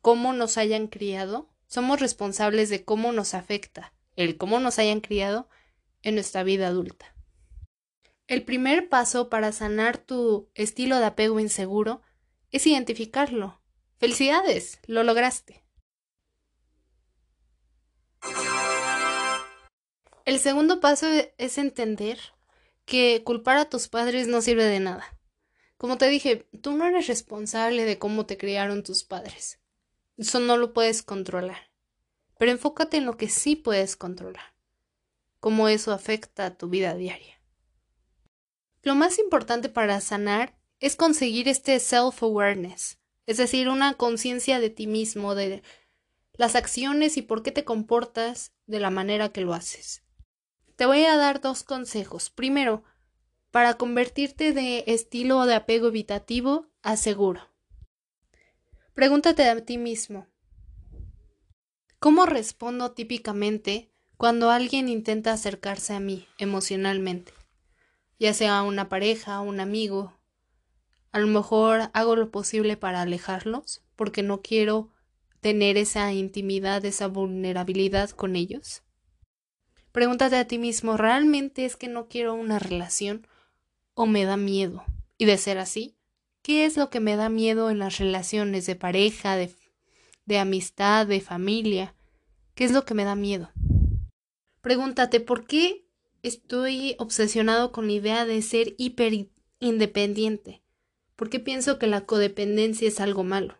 cómo 0.00 0.32
nos 0.32 0.58
hayan 0.58 0.88
criado, 0.88 1.51
somos 1.72 2.00
responsables 2.00 2.68
de 2.68 2.84
cómo 2.84 3.12
nos 3.12 3.32
afecta 3.32 3.94
el 4.14 4.36
cómo 4.36 4.60
nos 4.60 4.78
hayan 4.78 5.00
criado 5.00 5.48
en 6.02 6.16
nuestra 6.16 6.42
vida 6.42 6.66
adulta. 6.66 7.16
El 8.26 8.44
primer 8.44 8.90
paso 8.90 9.30
para 9.30 9.52
sanar 9.52 9.96
tu 9.96 10.50
estilo 10.54 10.98
de 10.98 11.06
apego 11.06 11.40
inseguro 11.40 12.02
es 12.50 12.66
identificarlo. 12.66 13.62
Felicidades, 13.96 14.80
lo 14.86 15.02
lograste. 15.02 15.64
El 20.26 20.40
segundo 20.40 20.78
paso 20.78 21.06
es 21.38 21.56
entender 21.56 22.18
que 22.84 23.22
culpar 23.24 23.56
a 23.56 23.70
tus 23.70 23.88
padres 23.88 24.28
no 24.28 24.42
sirve 24.42 24.64
de 24.64 24.80
nada. 24.80 25.18
Como 25.78 25.96
te 25.96 26.06
dije, 26.08 26.46
tú 26.60 26.72
no 26.76 26.84
eres 26.84 27.06
responsable 27.06 27.86
de 27.86 27.98
cómo 27.98 28.26
te 28.26 28.36
criaron 28.36 28.82
tus 28.82 29.04
padres. 29.04 29.61
Eso 30.22 30.38
no 30.38 30.56
lo 30.56 30.72
puedes 30.72 31.02
controlar. 31.02 31.72
pero 32.38 32.52
enfócate 32.52 32.96
en 32.96 33.06
lo 33.06 33.16
que 33.16 33.28
sí 33.28 33.56
puedes 33.56 33.96
controlar, 33.96 34.54
cómo 35.40 35.66
eso 35.66 35.92
afecta 35.92 36.46
a 36.46 36.56
tu 36.56 36.68
vida 36.68 36.94
diaria. 36.94 37.40
Lo 38.82 38.94
más 38.94 39.18
importante 39.18 39.68
para 39.68 40.00
sanar 40.00 40.56
es 40.78 40.94
conseguir 40.94 41.48
este 41.48 41.76
self-awareness, 41.80 42.98
es 43.26 43.36
decir, 43.36 43.68
una 43.68 43.94
conciencia 43.94 44.60
de 44.60 44.70
ti 44.70 44.86
mismo, 44.86 45.34
de 45.34 45.64
las 46.34 46.54
acciones 46.54 47.16
y 47.16 47.22
por 47.22 47.42
qué 47.42 47.50
te 47.50 47.64
comportas 47.64 48.52
de 48.66 48.78
la 48.78 48.90
manera 48.90 49.30
que 49.30 49.40
lo 49.40 49.54
haces. 49.54 50.02
Te 50.76 50.86
voy 50.86 51.04
a 51.04 51.16
dar 51.16 51.40
dos 51.40 51.64
consejos. 51.64 52.30
Primero, 52.30 52.84
para 53.50 53.74
convertirte 53.74 54.52
de 54.52 54.84
estilo 54.86 55.46
de 55.46 55.54
apego 55.54 55.88
evitativo 55.88 56.68
a 56.82 56.96
seguro. 56.96 57.51
Pregúntate 58.94 59.48
a 59.48 59.58
ti 59.64 59.78
mismo, 59.78 60.26
¿cómo 61.98 62.26
respondo 62.26 62.92
típicamente 62.92 63.90
cuando 64.18 64.50
alguien 64.50 64.90
intenta 64.90 65.32
acercarse 65.32 65.94
a 65.94 66.00
mí 66.00 66.26
emocionalmente? 66.36 67.32
Ya 68.18 68.34
sea 68.34 68.62
una 68.62 68.90
pareja, 68.90 69.40
un 69.40 69.60
amigo. 69.60 70.12
A 71.10 71.20
lo 71.20 71.26
mejor 71.26 71.90
hago 71.94 72.16
lo 72.16 72.30
posible 72.30 72.76
para 72.76 73.00
alejarlos 73.00 73.82
porque 73.96 74.22
no 74.22 74.42
quiero 74.42 74.90
tener 75.40 75.78
esa 75.78 76.12
intimidad, 76.12 76.84
esa 76.84 77.08
vulnerabilidad 77.08 78.10
con 78.10 78.36
ellos? 78.36 78.82
Pregúntate 79.92 80.36
a 80.36 80.46
ti 80.46 80.58
mismo, 80.58 80.98
¿realmente 80.98 81.64
es 81.64 81.76
que 81.76 81.88
no 81.88 82.08
quiero 82.08 82.34
una 82.34 82.58
relación 82.58 83.26
o 83.94 84.04
me 84.06 84.26
da 84.26 84.36
miedo? 84.36 84.84
Y 85.16 85.24
de 85.24 85.38
ser 85.38 85.56
así, 85.56 85.96
¿qué 86.42 86.64
es 86.64 86.76
lo 86.76 86.90
que 86.90 87.00
me 87.00 87.16
da 87.16 87.28
miedo 87.28 87.70
en 87.70 87.78
las 87.78 87.98
relaciones 87.98 88.66
de 88.66 88.76
pareja, 88.76 89.36
de, 89.36 89.50
de 90.26 90.38
amistad, 90.38 91.06
de 91.06 91.20
familia? 91.20 91.94
¿Qué 92.54 92.64
es 92.64 92.72
lo 92.72 92.84
que 92.84 92.94
me 92.94 93.04
da 93.04 93.14
miedo? 93.14 93.50
Pregúntate, 94.60 95.20
¿por 95.20 95.46
qué 95.46 95.86
estoy 96.22 96.94
obsesionado 96.98 97.72
con 97.72 97.86
la 97.86 97.94
idea 97.94 98.24
de 98.26 98.42
ser 98.42 98.74
hiper 98.78 99.28
independiente? 99.60 100.62
¿Por 101.16 101.30
qué 101.30 101.40
pienso 101.40 101.78
que 101.78 101.86
la 101.86 102.04
codependencia 102.04 102.88
es 102.88 103.00
algo 103.00 103.24
malo? 103.24 103.56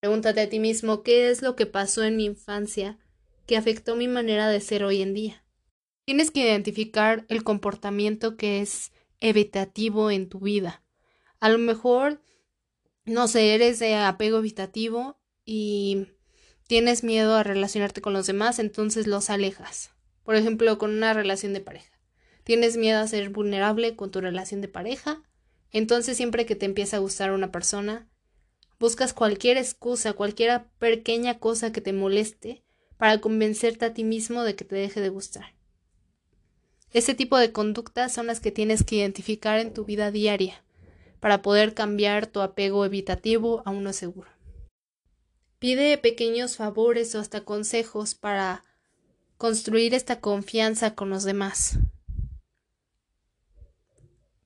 Pregúntate 0.00 0.40
a 0.40 0.48
ti 0.48 0.58
mismo 0.58 1.02
qué 1.02 1.30
es 1.30 1.42
lo 1.42 1.56
que 1.56 1.66
pasó 1.66 2.02
en 2.04 2.16
mi 2.16 2.24
infancia 2.24 2.98
que 3.46 3.56
afectó 3.56 3.96
mi 3.96 4.08
manera 4.08 4.48
de 4.48 4.60
ser 4.60 4.84
hoy 4.84 5.02
en 5.02 5.14
día. 5.14 5.44
Tienes 6.04 6.30
que 6.30 6.40
identificar 6.40 7.24
el 7.28 7.44
comportamiento 7.44 8.36
que 8.36 8.60
es 8.60 8.92
evitativo 9.20 10.10
en 10.10 10.28
tu 10.28 10.40
vida. 10.40 10.82
A 11.40 11.48
lo 11.48 11.58
mejor, 11.58 12.20
no 13.04 13.28
sé, 13.28 13.54
eres 13.54 13.78
de 13.78 13.94
apego 13.94 14.38
evitativo 14.38 15.18
y 15.44 16.08
tienes 16.66 17.04
miedo 17.04 17.34
a 17.34 17.42
relacionarte 17.42 18.00
con 18.00 18.12
los 18.12 18.26
demás, 18.26 18.58
entonces 18.58 19.06
los 19.06 19.30
alejas. 19.30 19.90
Por 20.24 20.36
ejemplo, 20.36 20.78
con 20.78 20.90
una 20.90 21.12
relación 21.12 21.52
de 21.52 21.60
pareja. 21.60 21.92
Tienes 22.44 22.76
miedo 22.76 23.00
a 23.00 23.08
ser 23.08 23.30
vulnerable 23.30 23.96
con 23.96 24.10
tu 24.10 24.20
relación 24.20 24.60
de 24.60 24.68
pareja, 24.68 25.22
entonces 25.72 26.16
siempre 26.16 26.46
que 26.46 26.56
te 26.56 26.66
empieza 26.66 26.96
a 26.96 27.00
gustar 27.00 27.32
una 27.32 27.52
persona, 27.52 28.08
Buscas 28.78 29.14
cualquier 29.14 29.56
excusa, 29.56 30.12
cualquier 30.12 30.64
pequeña 30.78 31.38
cosa 31.38 31.72
que 31.72 31.80
te 31.80 31.94
moleste 31.94 32.62
para 32.98 33.20
convencerte 33.22 33.86
a 33.86 33.94
ti 33.94 34.04
mismo 34.04 34.42
de 34.42 34.54
que 34.54 34.66
te 34.66 34.76
deje 34.76 35.00
de 35.00 35.08
gustar. 35.08 35.54
Ese 36.92 37.14
tipo 37.14 37.38
de 37.38 37.52
conductas 37.52 38.12
son 38.12 38.26
las 38.26 38.40
que 38.40 38.52
tienes 38.52 38.84
que 38.84 38.96
identificar 38.96 39.58
en 39.60 39.72
tu 39.72 39.86
vida 39.86 40.10
diaria 40.10 40.62
para 41.26 41.42
poder 41.42 41.74
cambiar 41.74 42.28
tu 42.28 42.40
apego 42.40 42.84
evitativo 42.84 43.60
a 43.64 43.72
uno 43.72 43.92
seguro. 43.92 44.30
Pide 45.58 45.98
pequeños 45.98 46.56
favores 46.56 47.12
o 47.16 47.18
hasta 47.18 47.40
consejos 47.40 48.14
para 48.14 48.64
construir 49.36 49.92
esta 49.92 50.20
confianza 50.20 50.94
con 50.94 51.10
los 51.10 51.24
demás. 51.24 51.80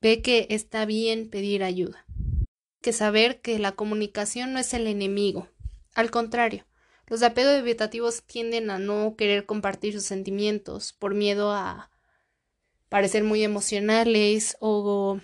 Ve 0.01 0.23
que 0.23 0.47
está 0.49 0.85
bien 0.85 1.29
pedir 1.29 1.63
ayuda 1.63 2.03
que 2.81 2.93
saber 2.93 3.41
que 3.41 3.59
la 3.59 3.73
comunicación 3.73 4.51
no 4.51 4.57
es 4.57 4.73
el 4.73 4.87
enemigo. 4.87 5.49
Al 5.93 6.09
contrario, 6.09 6.65
los 7.05 7.21
apegos 7.21 7.53
evitativos 7.53 8.23
tienden 8.23 8.71
a 8.71 8.79
no 8.79 9.13
querer 9.15 9.45
compartir 9.45 9.93
sus 9.93 10.05
sentimientos 10.05 10.93
por 10.93 11.13
miedo 11.13 11.51
a 11.51 11.91
parecer 12.89 13.23
muy 13.23 13.43
emocionales 13.43 14.57
o 14.59 15.21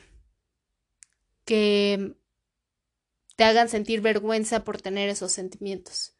que 1.48 2.18
te 3.38 3.46
hagan 3.46 3.70
sentir 3.70 4.02
vergüenza 4.02 4.64
por 4.66 4.82
tener 4.82 5.10
esos 5.10 5.32
sentimientos. 5.32 6.18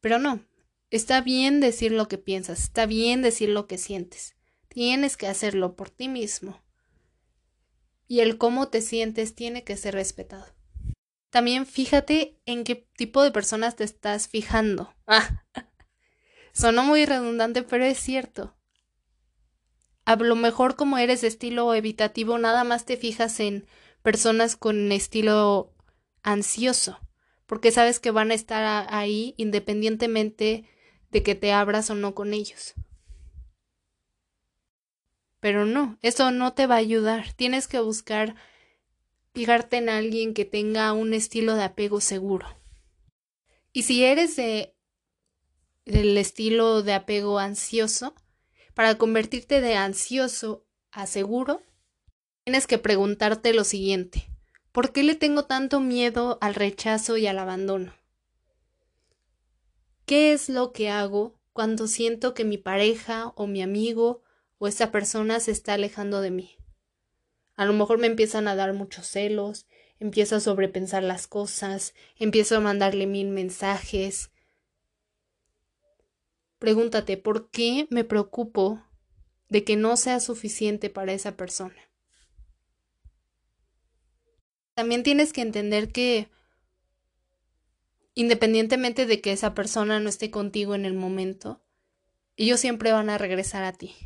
Pero 0.00 0.18
no, 0.18 0.44
está 0.90 1.20
bien 1.20 1.60
decir 1.60 1.92
lo 1.92 2.08
que 2.08 2.18
piensas, 2.18 2.60
está 2.60 2.84
bien 2.84 3.22
decir 3.22 3.48
lo 3.48 3.68
que 3.68 3.78
sientes. 3.78 4.36
Tienes 4.68 5.16
que 5.16 5.28
hacerlo 5.28 5.76
por 5.76 5.90
ti 5.90 6.08
mismo. 6.08 6.62
Y 8.08 8.20
el 8.20 8.38
cómo 8.38 8.68
te 8.68 8.82
sientes 8.82 9.34
tiene 9.34 9.64
que 9.64 9.76
ser 9.76 9.94
respetado. 9.94 10.46
También 11.30 11.66
fíjate 11.66 12.40
en 12.46 12.64
qué 12.64 12.88
tipo 12.96 13.22
de 13.22 13.30
personas 13.30 13.76
te 13.76 13.84
estás 13.84 14.26
fijando. 14.26 14.92
Ah, 15.06 15.44
sonó 16.52 16.82
muy 16.82 17.06
redundante, 17.06 17.62
pero 17.62 17.84
es 17.84 17.98
cierto. 17.98 18.56
A 20.04 20.16
lo 20.16 20.36
mejor 20.36 20.76
como 20.76 20.98
eres 20.98 21.20
de 21.20 21.28
estilo 21.28 21.74
evitativo, 21.74 22.38
nada 22.38 22.64
más 22.64 22.84
te 22.84 22.96
fijas 22.96 23.38
en 23.40 23.66
personas 24.06 24.54
con 24.54 24.92
estilo 24.92 25.74
ansioso, 26.22 27.00
porque 27.44 27.72
sabes 27.72 27.98
que 27.98 28.12
van 28.12 28.30
a 28.30 28.34
estar 28.34 28.86
ahí 28.88 29.34
independientemente 29.36 30.64
de 31.10 31.24
que 31.24 31.34
te 31.34 31.52
abras 31.52 31.90
o 31.90 31.96
no 31.96 32.14
con 32.14 32.32
ellos. 32.32 32.74
Pero 35.40 35.66
no, 35.66 35.98
eso 36.02 36.30
no 36.30 36.52
te 36.52 36.68
va 36.68 36.76
a 36.76 36.78
ayudar. 36.78 37.32
Tienes 37.32 37.66
que 37.66 37.80
buscar 37.80 38.36
fijarte 39.34 39.78
en 39.78 39.88
alguien 39.88 40.34
que 40.34 40.44
tenga 40.44 40.92
un 40.92 41.12
estilo 41.12 41.56
de 41.56 41.64
apego 41.64 42.00
seguro. 42.00 42.46
Y 43.72 43.82
si 43.82 44.04
eres 44.04 44.36
de 44.36 44.76
del 45.84 46.16
estilo 46.16 46.84
de 46.84 46.94
apego 46.94 47.40
ansioso, 47.40 48.14
para 48.72 48.98
convertirte 48.98 49.60
de 49.60 49.74
ansioso 49.74 50.64
a 50.92 51.08
seguro, 51.08 51.60
tienes 52.46 52.68
que 52.68 52.78
preguntarte 52.78 53.52
lo 53.52 53.64
siguiente. 53.64 54.30
¿Por 54.70 54.92
qué 54.92 55.02
le 55.02 55.16
tengo 55.16 55.46
tanto 55.46 55.80
miedo 55.80 56.38
al 56.40 56.54
rechazo 56.54 57.16
y 57.16 57.26
al 57.26 57.40
abandono? 57.40 57.92
¿Qué 60.04 60.32
es 60.32 60.48
lo 60.48 60.72
que 60.72 60.88
hago 60.88 61.40
cuando 61.52 61.88
siento 61.88 62.34
que 62.34 62.44
mi 62.44 62.56
pareja 62.56 63.32
o 63.34 63.48
mi 63.48 63.62
amigo 63.62 64.22
o 64.58 64.68
esa 64.68 64.92
persona 64.92 65.40
se 65.40 65.50
está 65.50 65.74
alejando 65.74 66.20
de 66.20 66.30
mí? 66.30 66.56
A 67.56 67.64
lo 67.64 67.72
mejor 67.72 67.98
me 67.98 68.06
empiezan 68.06 68.46
a 68.46 68.54
dar 68.54 68.74
muchos 68.74 69.08
celos, 69.08 69.66
empiezo 69.98 70.36
a 70.36 70.40
sobrepensar 70.40 71.02
las 71.02 71.26
cosas, 71.26 71.94
empiezo 72.14 72.56
a 72.56 72.60
mandarle 72.60 73.08
mil 73.08 73.30
mensajes. 73.30 74.30
Pregúntate, 76.60 77.16
¿por 77.16 77.50
qué 77.50 77.88
me 77.90 78.04
preocupo 78.04 78.84
de 79.48 79.64
que 79.64 79.74
no 79.74 79.96
sea 79.96 80.20
suficiente 80.20 80.90
para 80.90 81.12
esa 81.12 81.36
persona? 81.36 81.85
También 84.76 85.02
tienes 85.02 85.32
que 85.32 85.40
entender 85.40 85.90
que 85.90 86.28
independientemente 88.12 89.06
de 89.06 89.22
que 89.22 89.32
esa 89.32 89.54
persona 89.54 90.00
no 90.00 90.10
esté 90.10 90.30
contigo 90.30 90.74
en 90.74 90.84
el 90.84 90.92
momento, 90.92 91.62
ellos 92.36 92.60
siempre 92.60 92.92
van 92.92 93.08
a 93.08 93.16
regresar 93.16 93.64
a 93.64 93.72
ti. 93.72 93.96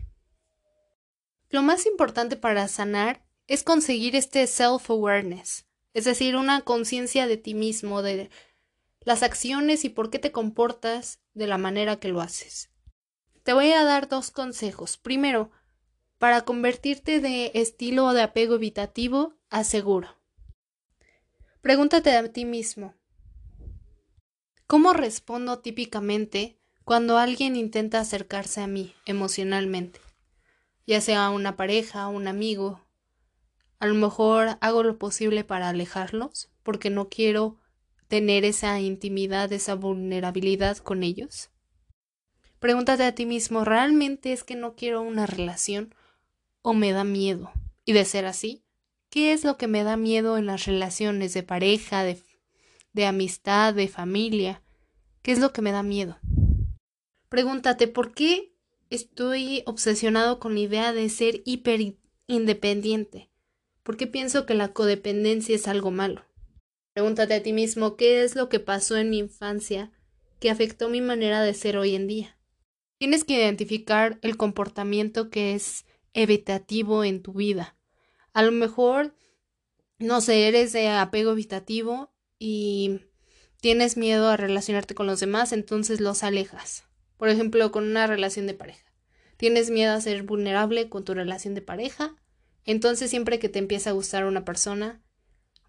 Lo 1.48 1.62
más 1.62 1.86
importante 1.86 2.36
para 2.36 2.68
sanar 2.68 3.26
es 3.48 3.64
conseguir 3.64 4.14
este 4.14 4.46
self-awareness, 4.46 5.66
es 5.92 6.04
decir, 6.04 6.36
una 6.36 6.60
conciencia 6.60 7.26
de 7.26 7.36
ti 7.36 7.54
mismo, 7.54 8.00
de 8.02 8.30
las 9.00 9.24
acciones 9.24 9.84
y 9.84 9.88
por 9.88 10.08
qué 10.08 10.20
te 10.20 10.30
comportas 10.30 11.18
de 11.34 11.48
la 11.48 11.58
manera 11.58 11.98
que 11.98 12.10
lo 12.10 12.20
haces. 12.20 12.70
Te 13.42 13.54
voy 13.54 13.72
a 13.72 13.82
dar 13.82 14.06
dos 14.06 14.30
consejos. 14.30 14.98
Primero, 14.98 15.50
para 16.18 16.42
convertirte 16.42 17.18
de 17.18 17.50
estilo 17.54 18.12
de 18.12 18.22
apego 18.22 18.54
evitativo 18.54 19.34
a 19.48 19.64
seguro. 19.64 20.19
Pregúntate 21.62 22.16
a 22.16 22.26
ti 22.32 22.46
mismo, 22.46 22.94
¿cómo 24.66 24.94
respondo 24.94 25.58
típicamente 25.58 26.58
cuando 26.84 27.18
alguien 27.18 27.54
intenta 27.54 28.00
acercarse 28.00 28.62
a 28.62 28.66
mí 28.66 28.94
emocionalmente? 29.04 30.00
Ya 30.86 31.02
sea 31.02 31.28
una 31.28 31.56
pareja, 31.56 32.08
un 32.08 32.28
amigo, 32.28 32.80
a 33.78 33.86
lo 33.86 33.94
mejor 33.94 34.56
hago 34.62 34.82
lo 34.82 34.96
posible 34.96 35.44
para 35.44 35.68
alejarlos 35.68 36.48
porque 36.62 36.88
no 36.88 37.10
quiero 37.10 37.58
tener 38.08 38.46
esa 38.46 38.80
intimidad, 38.80 39.52
esa 39.52 39.74
vulnerabilidad 39.74 40.78
con 40.78 41.02
ellos. 41.02 41.50
Pregúntate 42.58 43.04
a 43.04 43.14
ti 43.14 43.26
mismo, 43.26 43.66
¿realmente 43.66 44.32
es 44.32 44.44
que 44.44 44.54
no 44.54 44.76
quiero 44.76 45.02
una 45.02 45.26
relación 45.26 45.94
o 46.62 46.72
me 46.72 46.92
da 46.92 47.04
miedo? 47.04 47.52
Y 47.84 47.92
de 47.92 48.06
ser 48.06 48.24
así, 48.24 48.64
¿qué 49.10 49.32
es 49.32 49.44
lo 49.44 49.56
que 49.56 49.66
me 49.66 49.84
da 49.84 49.96
miedo 49.96 50.38
en 50.38 50.46
las 50.46 50.64
relaciones 50.64 51.34
de 51.34 51.42
pareja, 51.42 52.04
de, 52.04 52.18
de 52.92 53.06
amistad, 53.06 53.74
de 53.74 53.88
familia? 53.88 54.62
¿Qué 55.22 55.32
es 55.32 55.40
lo 55.40 55.52
que 55.52 55.62
me 55.62 55.72
da 55.72 55.82
miedo? 55.82 56.18
Pregúntate 57.28 57.88
por 57.88 58.14
qué 58.14 58.54
estoy 58.88 59.62
obsesionado 59.66 60.40
con 60.40 60.54
la 60.54 60.60
idea 60.60 60.92
de 60.92 61.08
ser 61.08 61.42
hiper 61.44 61.96
independiente. 62.26 63.28
¿Por 63.82 63.96
qué 63.96 64.06
pienso 64.06 64.46
que 64.46 64.54
la 64.54 64.72
codependencia 64.72 65.54
es 65.54 65.68
algo 65.68 65.90
malo? 65.90 66.24
Pregúntate 66.94 67.34
a 67.34 67.42
ti 67.42 67.52
mismo 67.52 67.96
qué 67.96 68.22
es 68.22 68.34
lo 68.34 68.48
que 68.48 68.60
pasó 68.60 68.96
en 68.96 69.10
mi 69.10 69.18
infancia 69.18 69.92
que 70.38 70.50
afectó 70.50 70.88
mi 70.88 71.00
manera 71.00 71.42
de 71.42 71.54
ser 71.54 71.76
hoy 71.76 71.94
en 71.94 72.06
día. 72.06 72.36
Tienes 72.98 73.24
que 73.24 73.34
identificar 73.34 74.18
el 74.22 74.36
comportamiento 74.36 75.30
que 75.30 75.54
es 75.54 75.84
evitativo 76.14 77.04
en 77.04 77.22
tu 77.22 77.32
vida. 77.34 77.76
A 78.32 78.42
lo 78.42 78.52
mejor, 78.52 79.14
no 79.98 80.20
sé, 80.20 80.46
eres 80.46 80.72
de 80.72 80.88
apego 80.88 81.32
evitativo 81.32 82.12
y 82.38 83.00
tienes 83.60 83.96
miedo 83.96 84.28
a 84.28 84.36
relacionarte 84.36 84.94
con 84.94 85.06
los 85.06 85.20
demás, 85.20 85.52
entonces 85.52 86.00
los 86.00 86.22
alejas. 86.22 86.84
Por 87.16 87.28
ejemplo, 87.28 87.70
con 87.72 87.84
una 87.84 88.06
relación 88.06 88.46
de 88.46 88.54
pareja. 88.54 88.86
Tienes 89.36 89.70
miedo 89.70 89.92
a 89.92 90.00
ser 90.00 90.22
vulnerable 90.22 90.88
con 90.88 91.04
tu 91.04 91.14
relación 91.14 91.54
de 91.54 91.62
pareja, 91.62 92.14
entonces 92.64 93.10
siempre 93.10 93.38
que 93.38 93.48
te 93.48 93.58
empieza 93.58 93.90
a 93.90 93.94
gustar 93.94 94.24
una 94.24 94.44
persona, 94.44 95.02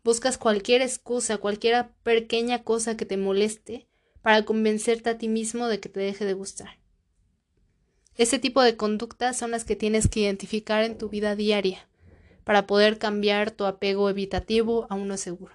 buscas 0.03 0.37
cualquier 0.37 0.81
excusa, 0.81 1.37
cualquier 1.37 1.89
pequeña 2.03 2.63
cosa 2.63 2.95
que 2.95 3.05
te 3.05 3.17
moleste 3.17 3.87
para 4.21 4.45
convencerte 4.45 5.09
a 5.09 5.17
ti 5.17 5.27
mismo 5.27 5.67
de 5.67 5.79
que 5.79 5.89
te 5.89 5.99
deje 5.99 6.25
de 6.25 6.33
gustar. 6.33 6.79
Ese 8.17 8.39
tipo 8.39 8.61
de 8.61 8.75
conductas 8.75 9.37
son 9.37 9.51
las 9.51 9.63
que 9.63 9.75
tienes 9.75 10.07
que 10.07 10.19
identificar 10.19 10.83
en 10.83 10.97
tu 10.97 11.09
vida 11.09 11.35
diaria 11.35 11.87
para 12.43 12.67
poder 12.67 12.97
cambiar 12.97 13.51
tu 13.51 13.65
apego 13.65 14.09
evitativo 14.09 14.87
a 14.89 14.95
uno 14.95 15.17
seguro. 15.17 15.53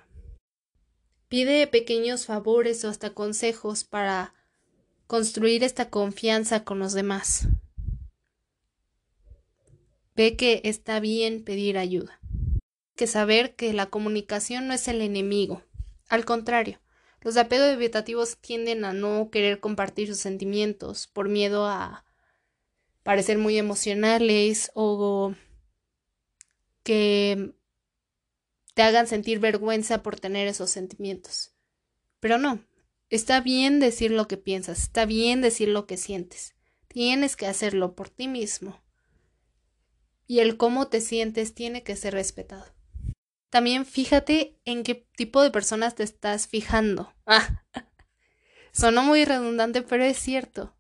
Pide 1.29 1.67
pequeños 1.67 2.27
favores 2.27 2.85
o 2.85 2.89
hasta 2.89 3.11
consejos 3.11 3.85
para 3.85 4.35
construir 5.07 5.65
esta 5.65 5.91
confianza 5.91 6.65
con 6.65 6.79
los 6.79 6.93
demás. 6.93 7.49
Ve 10.15 10.37
que 10.37 10.61
está 10.65 11.01
bien 11.01 11.45
pedir 11.45 11.79
ayuda. 11.79 12.21
Que 12.95 13.07
saber 13.07 13.55
que 13.57 13.73
la 13.73 13.87
comunicación 13.87 14.69
no 14.69 14.75
es 14.75 14.89
el 14.89 15.03
enemigo. 15.03 15.63
Al 16.09 16.25
contrario, 16.25 16.81
los 17.21 17.37
apegos 17.37 17.69
evitativos 17.69 18.37
tienden 18.39 18.85
a 18.85 18.93
no 18.93 19.31
querer 19.31 19.59
compartir 19.59 20.09
sus 20.09 20.19
sentimientos 20.19 21.09
por 21.09 21.29
miedo 21.29 21.67
a 21.67 22.05
parecer 23.03 23.37
muy 23.37 23.59
emocionales 23.59 24.71
o 24.75 25.35
que 26.87 27.53
te 28.75 28.83
hagan 28.83 29.09
sentir 29.09 29.41
vergüenza 29.41 30.05
por 30.05 30.21
tener 30.21 30.47
esos 30.47 30.71
sentimientos. 30.71 31.53
Pero 32.21 32.39
no, 32.39 32.65
está 33.11 33.41
bien 33.41 33.81
decir 33.81 34.13
lo 34.13 34.29
que 34.29 34.37
piensas, 34.37 34.83
está 34.83 35.05
bien 35.05 35.41
decir 35.41 35.69
lo 35.69 35.89
que 35.89 35.97
sientes. 35.97 36.55
Tienes 36.87 37.35
que 37.35 37.49
hacerlo 37.49 37.97
por 37.97 38.09
ti 38.09 38.29
mismo. 38.29 38.81
Y 40.29 40.39
el 40.39 40.57
cómo 40.57 40.87
te 40.87 41.01
sientes 41.01 41.55
tiene 41.55 41.83
que 41.83 41.97
ser 41.97 42.15
respetado. 42.15 42.65
También 43.51 43.85
fíjate 43.85 44.61
en 44.65 44.85
qué 44.85 45.09
tipo 45.17 45.43
de 45.43 45.51
personas 45.51 45.97
te 45.97 46.05
estás 46.05 46.47
fijando. 46.47 47.13
Ah, 47.27 47.65
sonó 48.73 49.03
muy 49.03 49.25
redundante, 49.25 49.83
pero 49.83 50.05
es 50.05 50.19
cierto. 50.19 50.77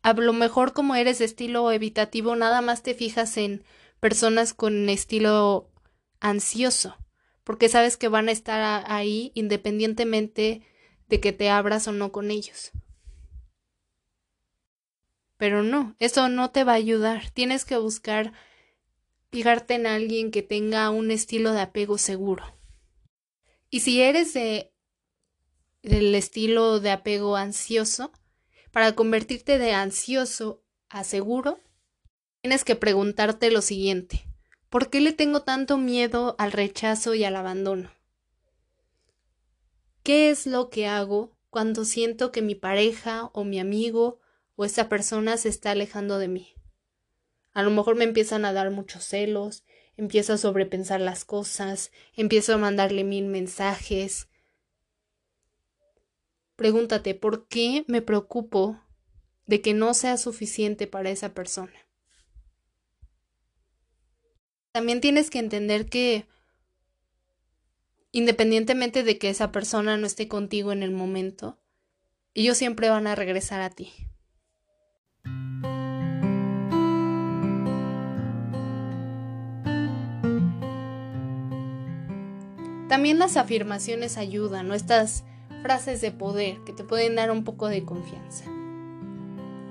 A 0.00 0.14
lo 0.14 0.32
mejor 0.32 0.72
como 0.72 0.94
eres 0.94 1.18
de 1.18 1.26
estilo 1.26 1.70
evitativo, 1.70 2.34
nada 2.36 2.62
más 2.62 2.82
te 2.82 2.94
fijas 2.94 3.36
en 3.36 3.62
personas 4.04 4.52
con 4.52 4.90
estilo 4.90 5.72
ansioso, 6.20 6.94
porque 7.42 7.70
sabes 7.70 7.96
que 7.96 8.08
van 8.08 8.28
a 8.28 8.32
estar 8.32 8.84
ahí 8.86 9.32
independientemente 9.34 10.60
de 11.08 11.20
que 11.20 11.32
te 11.32 11.48
abras 11.48 11.88
o 11.88 11.92
no 11.92 12.12
con 12.12 12.30
ellos. 12.30 12.72
Pero 15.38 15.62
no, 15.62 15.96
eso 16.00 16.28
no 16.28 16.50
te 16.50 16.64
va 16.64 16.72
a 16.72 16.74
ayudar. 16.74 17.30
Tienes 17.30 17.64
que 17.64 17.78
buscar 17.78 18.34
fijarte 19.32 19.72
en 19.72 19.86
alguien 19.86 20.30
que 20.30 20.42
tenga 20.42 20.90
un 20.90 21.10
estilo 21.10 21.54
de 21.54 21.62
apego 21.62 21.96
seguro. 21.96 22.44
Y 23.70 23.80
si 23.80 24.02
eres 24.02 24.34
de 24.34 24.70
del 25.82 26.14
estilo 26.14 26.78
de 26.78 26.90
apego 26.90 27.36
ansioso, 27.36 28.12
para 28.70 28.94
convertirte 28.94 29.56
de 29.56 29.72
ansioso 29.72 30.62
a 30.90 31.04
seguro, 31.04 31.63
tienes 32.44 32.62
que 32.62 32.76
preguntarte 32.76 33.50
lo 33.50 33.62
siguiente. 33.62 34.26
¿Por 34.68 34.90
qué 34.90 35.00
le 35.00 35.12
tengo 35.12 35.44
tanto 35.44 35.78
miedo 35.78 36.36
al 36.38 36.52
rechazo 36.52 37.14
y 37.14 37.24
al 37.24 37.36
abandono? 37.36 37.90
¿Qué 40.02 40.28
es 40.28 40.46
lo 40.46 40.68
que 40.68 40.86
hago 40.86 41.38
cuando 41.48 41.86
siento 41.86 42.32
que 42.32 42.42
mi 42.42 42.54
pareja 42.54 43.30
o 43.32 43.44
mi 43.44 43.58
amigo 43.58 44.20
o 44.56 44.66
esa 44.66 44.90
persona 44.90 45.38
se 45.38 45.48
está 45.48 45.70
alejando 45.70 46.18
de 46.18 46.28
mí? 46.28 46.54
A 47.54 47.62
lo 47.62 47.70
mejor 47.70 47.96
me 47.96 48.04
empiezan 48.04 48.44
a 48.44 48.52
dar 48.52 48.70
muchos 48.70 49.04
celos, 49.04 49.64
empiezo 49.96 50.34
a 50.34 50.36
sobrepensar 50.36 51.00
las 51.00 51.24
cosas, 51.24 51.92
empiezo 52.14 52.52
a 52.52 52.58
mandarle 52.58 53.04
mil 53.04 53.24
mensajes. 53.24 54.28
Pregúntate, 56.56 57.14
¿por 57.14 57.48
qué 57.48 57.86
me 57.88 58.02
preocupo 58.02 58.78
de 59.46 59.62
que 59.62 59.72
no 59.72 59.94
sea 59.94 60.18
suficiente 60.18 60.86
para 60.86 61.08
esa 61.08 61.32
persona? 61.32 61.83
También 64.74 65.00
tienes 65.00 65.30
que 65.30 65.38
entender 65.38 65.86
que 65.86 66.26
independientemente 68.10 69.04
de 69.04 69.18
que 69.18 69.30
esa 69.30 69.52
persona 69.52 69.96
no 69.96 70.04
esté 70.04 70.26
contigo 70.26 70.72
en 70.72 70.82
el 70.82 70.90
momento, 70.90 71.60
ellos 72.34 72.56
siempre 72.56 72.88
van 72.88 73.06
a 73.06 73.14
regresar 73.14 73.60
a 73.60 73.70
ti. 73.70 73.92
También 82.88 83.20
las 83.20 83.36
afirmaciones 83.36 84.18
ayudan, 84.18 84.66
¿no? 84.66 84.74
Estas 84.74 85.22
frases 85.62 86.00
de 86.00 86.10
poder 86.10 86.58
que 86.66 86.72
te 86.72 86.82
pueden 86.82 87.14
dar 87.14 87.30
un 87.30 87.44
poco 87.44 87.68
de 87.68 87.84
confianza. 87.84 88.46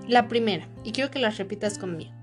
La 0.07 0.29
primera, 0.29 0.69
y 0.85 0.93
quiero 0.93 1.11
que 1.11 1.19
las 1.19 1.37
repitas 1.37 1.77
conmigo. 1.77 2.22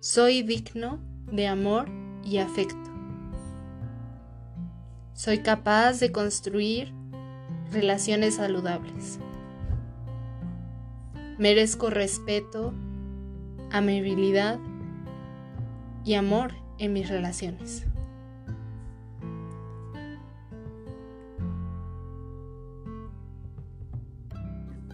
Soy 0.00 0.42
digno 0.42 1.00
de 1.32 1.48
amor 1.48 1.88
y 2.22 2.38
afecto. 2.38 2.88
Soy 5.12 5.38
capaz 5.38 5.98
de 5.98 6.12
construir 6.12 6.94
relaciones 7.72 8.36
saludables. 8.36 9.18
Merezco 11.36 11.90
respeto, 11.90 12.72
amabilidad 13.72 14.60
y 16.04 16.14
amor 16.14 16.52
en 16.78 16.92
mis 16.92 17.08
relaciones. 17.08 17.84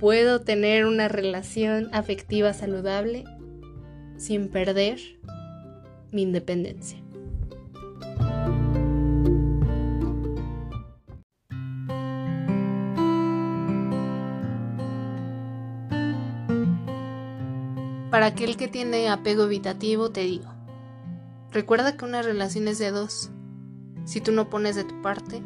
Puedo 0.00 0.40
tener 0.40 0.86
una 0.86 1.08
relación 1.08 1.90
afectiva 1.92 2.54
saludable 2.54 3.24
sin 4.24 4.48
perder 4.48 4.98
mi 6.10 6.22
independencia. 6.22 6.98
Para 18.10 18.26
aquel 18.26 18.56
que 18.56 18.68
tiene 18.68 19.10
apego 19.10 19.44
evitativo, 19.44 20.10
te 20.10 20.22
digo, 20.22 20.46
recuerda 21.50 21.96
que 21.98 22.06
una 22.06 22.22
relación 22.22 22.68
es 22.68 22.78
de 22.78 22.92
dos. 22.92 23.30
Si 24.06 24.22
tú 24.22 24.32
no 24.32 24.48
pones 24.48 24.74
de 24.74 24.84
tu 24.84 25.02
parte, 25.02 25.42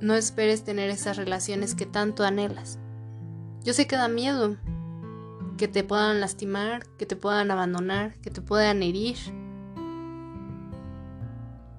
no 0.00 0.14
esperes 0.14 0.64
tener 0.64 0.90
esas 0.90 1.16
relaciones 1.16 1.76
que 1.76 1.86
tanto 1.86 2.24
anhelas. 2.24 2.80
Yo 3.62 3.72
sé 3.72 3.86
que 3.86 3.94
da 3.94 4.08
miedo, 4.08 4.56
que 5.56 5.68
te 5.68 5.84
puedan 5.84 6.20
lastimar, 6.20 6.86
que 6.98 7.06
te 7.06 7.16
puedan 7.16 7.50
abandonar, 7.50 8.18
que 8.20 8.30
te 8.30 8.40
puedan 8.40 8.82
herir. 8.82 9.16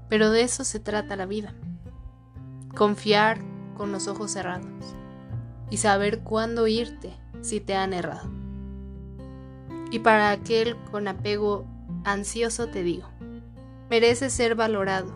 Pero 0.09 0.29
de 0.29 0.41
eso 0.41 0.63
se 0.63 0.79
trata 0.79 1.15
la 1.15 1.25
vida. 1.25 1.53
Confiar 2.75 3.39
con 3.75 3.91
los 3.91 4.07
ojos 4.07 4.31
cerrados 4.31 4.95
y 5.69 5.77
saber 5.77 6.19
cuándo 6.19 6.67
irte 6.67 7.13
si 7.41 7.59
te 7.59 7.75
han 7.75 7.93
errado. 7.93 8.29
Y 9.91 9.99
para 9.99 10.31
aquel 10.31 10.75
con 10.91 11.07
apego 11.07 11.67
ansioso 12.03 12.67
te 12.67 12.83
digo, 12.83 13.09
mereces 13.89 14.33
ser 14.33 14.55
valorado 14.55 15.13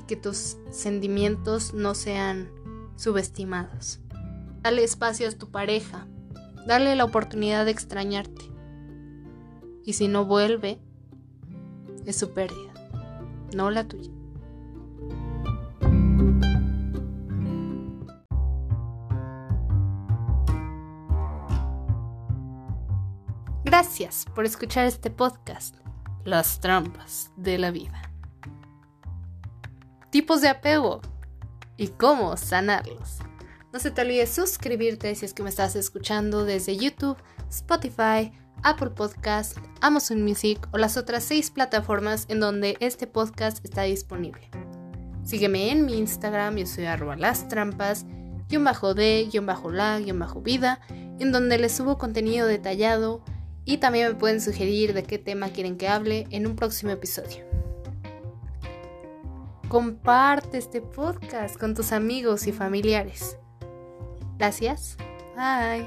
y 0.00 0.04
que 0.04 0.16
tus 0.16 0.56
sentimientos 0.70 1.72
no 1.72 1.94
sean 1.94 2.50
subestimados. 2.96 4.00
Dale 4.62 4.84
espacio 4.84 5.28
a 5.28 5.32
tu 5.32 5.50
pareja, 5.50 6.06
Dale 6.66 6.94
la 6.96 7.04
oportunidad 7.04 7.64
de 7.64 7.72
extrañarte. 7.72 8.50
Y 9.84 9.94
si 9.94 10.08
no 10.08 10.24
vuelve, 10.24 10.78
es 12.06 12.16
su 12.16 12.32
pérdida, 12.32 12.72
no 13.54 13.70
la 13.70 13.84
tuya. 13.84 14.10
Gracias 23.64 24.26
por 24.34 24.44
escuchar 24.44 24.86
este 24.86 25.10
podcast, 25.10 25.76
Las 26.24 26.60
trampas 26.60 27.32
de 27.36 27.58
la 27.58 27.70
vida. 27.70 28.02
Tipos 30.10 30.42
de 30.42 30.48
apego 30.48 31.00
y 31.76 31.88
cómo 31.88 32.36
sanarlos. 32.36 33.20
No 33.72 33.78
se 33.78 33.90
te 33.90 34.02
olvide 34.02 34.26
suscribirte 34.26 35.14
si 35.14 35.24
es 35.24 35.32
que 35.32 35.42
me 35.42 35.48
estás 35.48 35.76
escuchando 35.76 36.44
desde 36.44 36.76
YouTube, 36.76 37.16
Spotify, 37.48 38.30
Apple 38.62 38.90
Podcast, 38.90 39.56
Amazon 39.80 40.22
Music 40.22 40.58
o 40.72 40.78
las 40.78 40.98
otras 40.98 41.24
seis 41.24 41.50
plataformas 41.50 42.26
en 42.28 42.38
donde 42.38 42.76
este 42.80 43.06
podcast 43.06 43.64
está 43.64 43.84
disponible. 43.84 44.50
Sígueme 45.24 45.70
en 45.70 45.86
mi 45.86 45.94
Instagram, 45.94 46.56
yo 46.58 46.66
soy 46.66 46.84
arroba 46.84 47.16
las 47.16 47.48
trampas, 47.48 48.04
guion 48.50 48.62
bajo 48.62 48.92
de, 48.92 49.26
guion 49.32 49.46
bajo 49.46 49.70
la, 49.70 49.98
guion 50.00 50.18
bajo 50.18 50.42
vida, 50.42 50.82
en 51.18 51.32
donde 51.32 51.56
les 51.56 51.72
subo 51.72 51.96
contenido 51.96 52.46
detallado 52.46 53.24
y 53.64 53.78
también 53.78 54.08
me 54.08 54.14
pueden 54.16 54.42
sugerir 54.42 54.92
de 54.92 55.04
qué 55.04 55.16
tema 55.16 55.48
quieren 55.48 55.78
que 55.78 55.88
hable 55.88 56.26
en 56.28 56.46
un 56.46 56.56
próximo 56.56 56.90
episodio. 56.90 57.46
Comparte 59.68 60.58
este 60.58 60.82
podcast 60.82 61.56
con 61.56 61.74
tus 61.74 61.92
amigos 61.92 62.46
y 62.46 62.52
familiares. 62.52 63.38
Gracias. 64.42 64.96
Bye. 65.36 65.86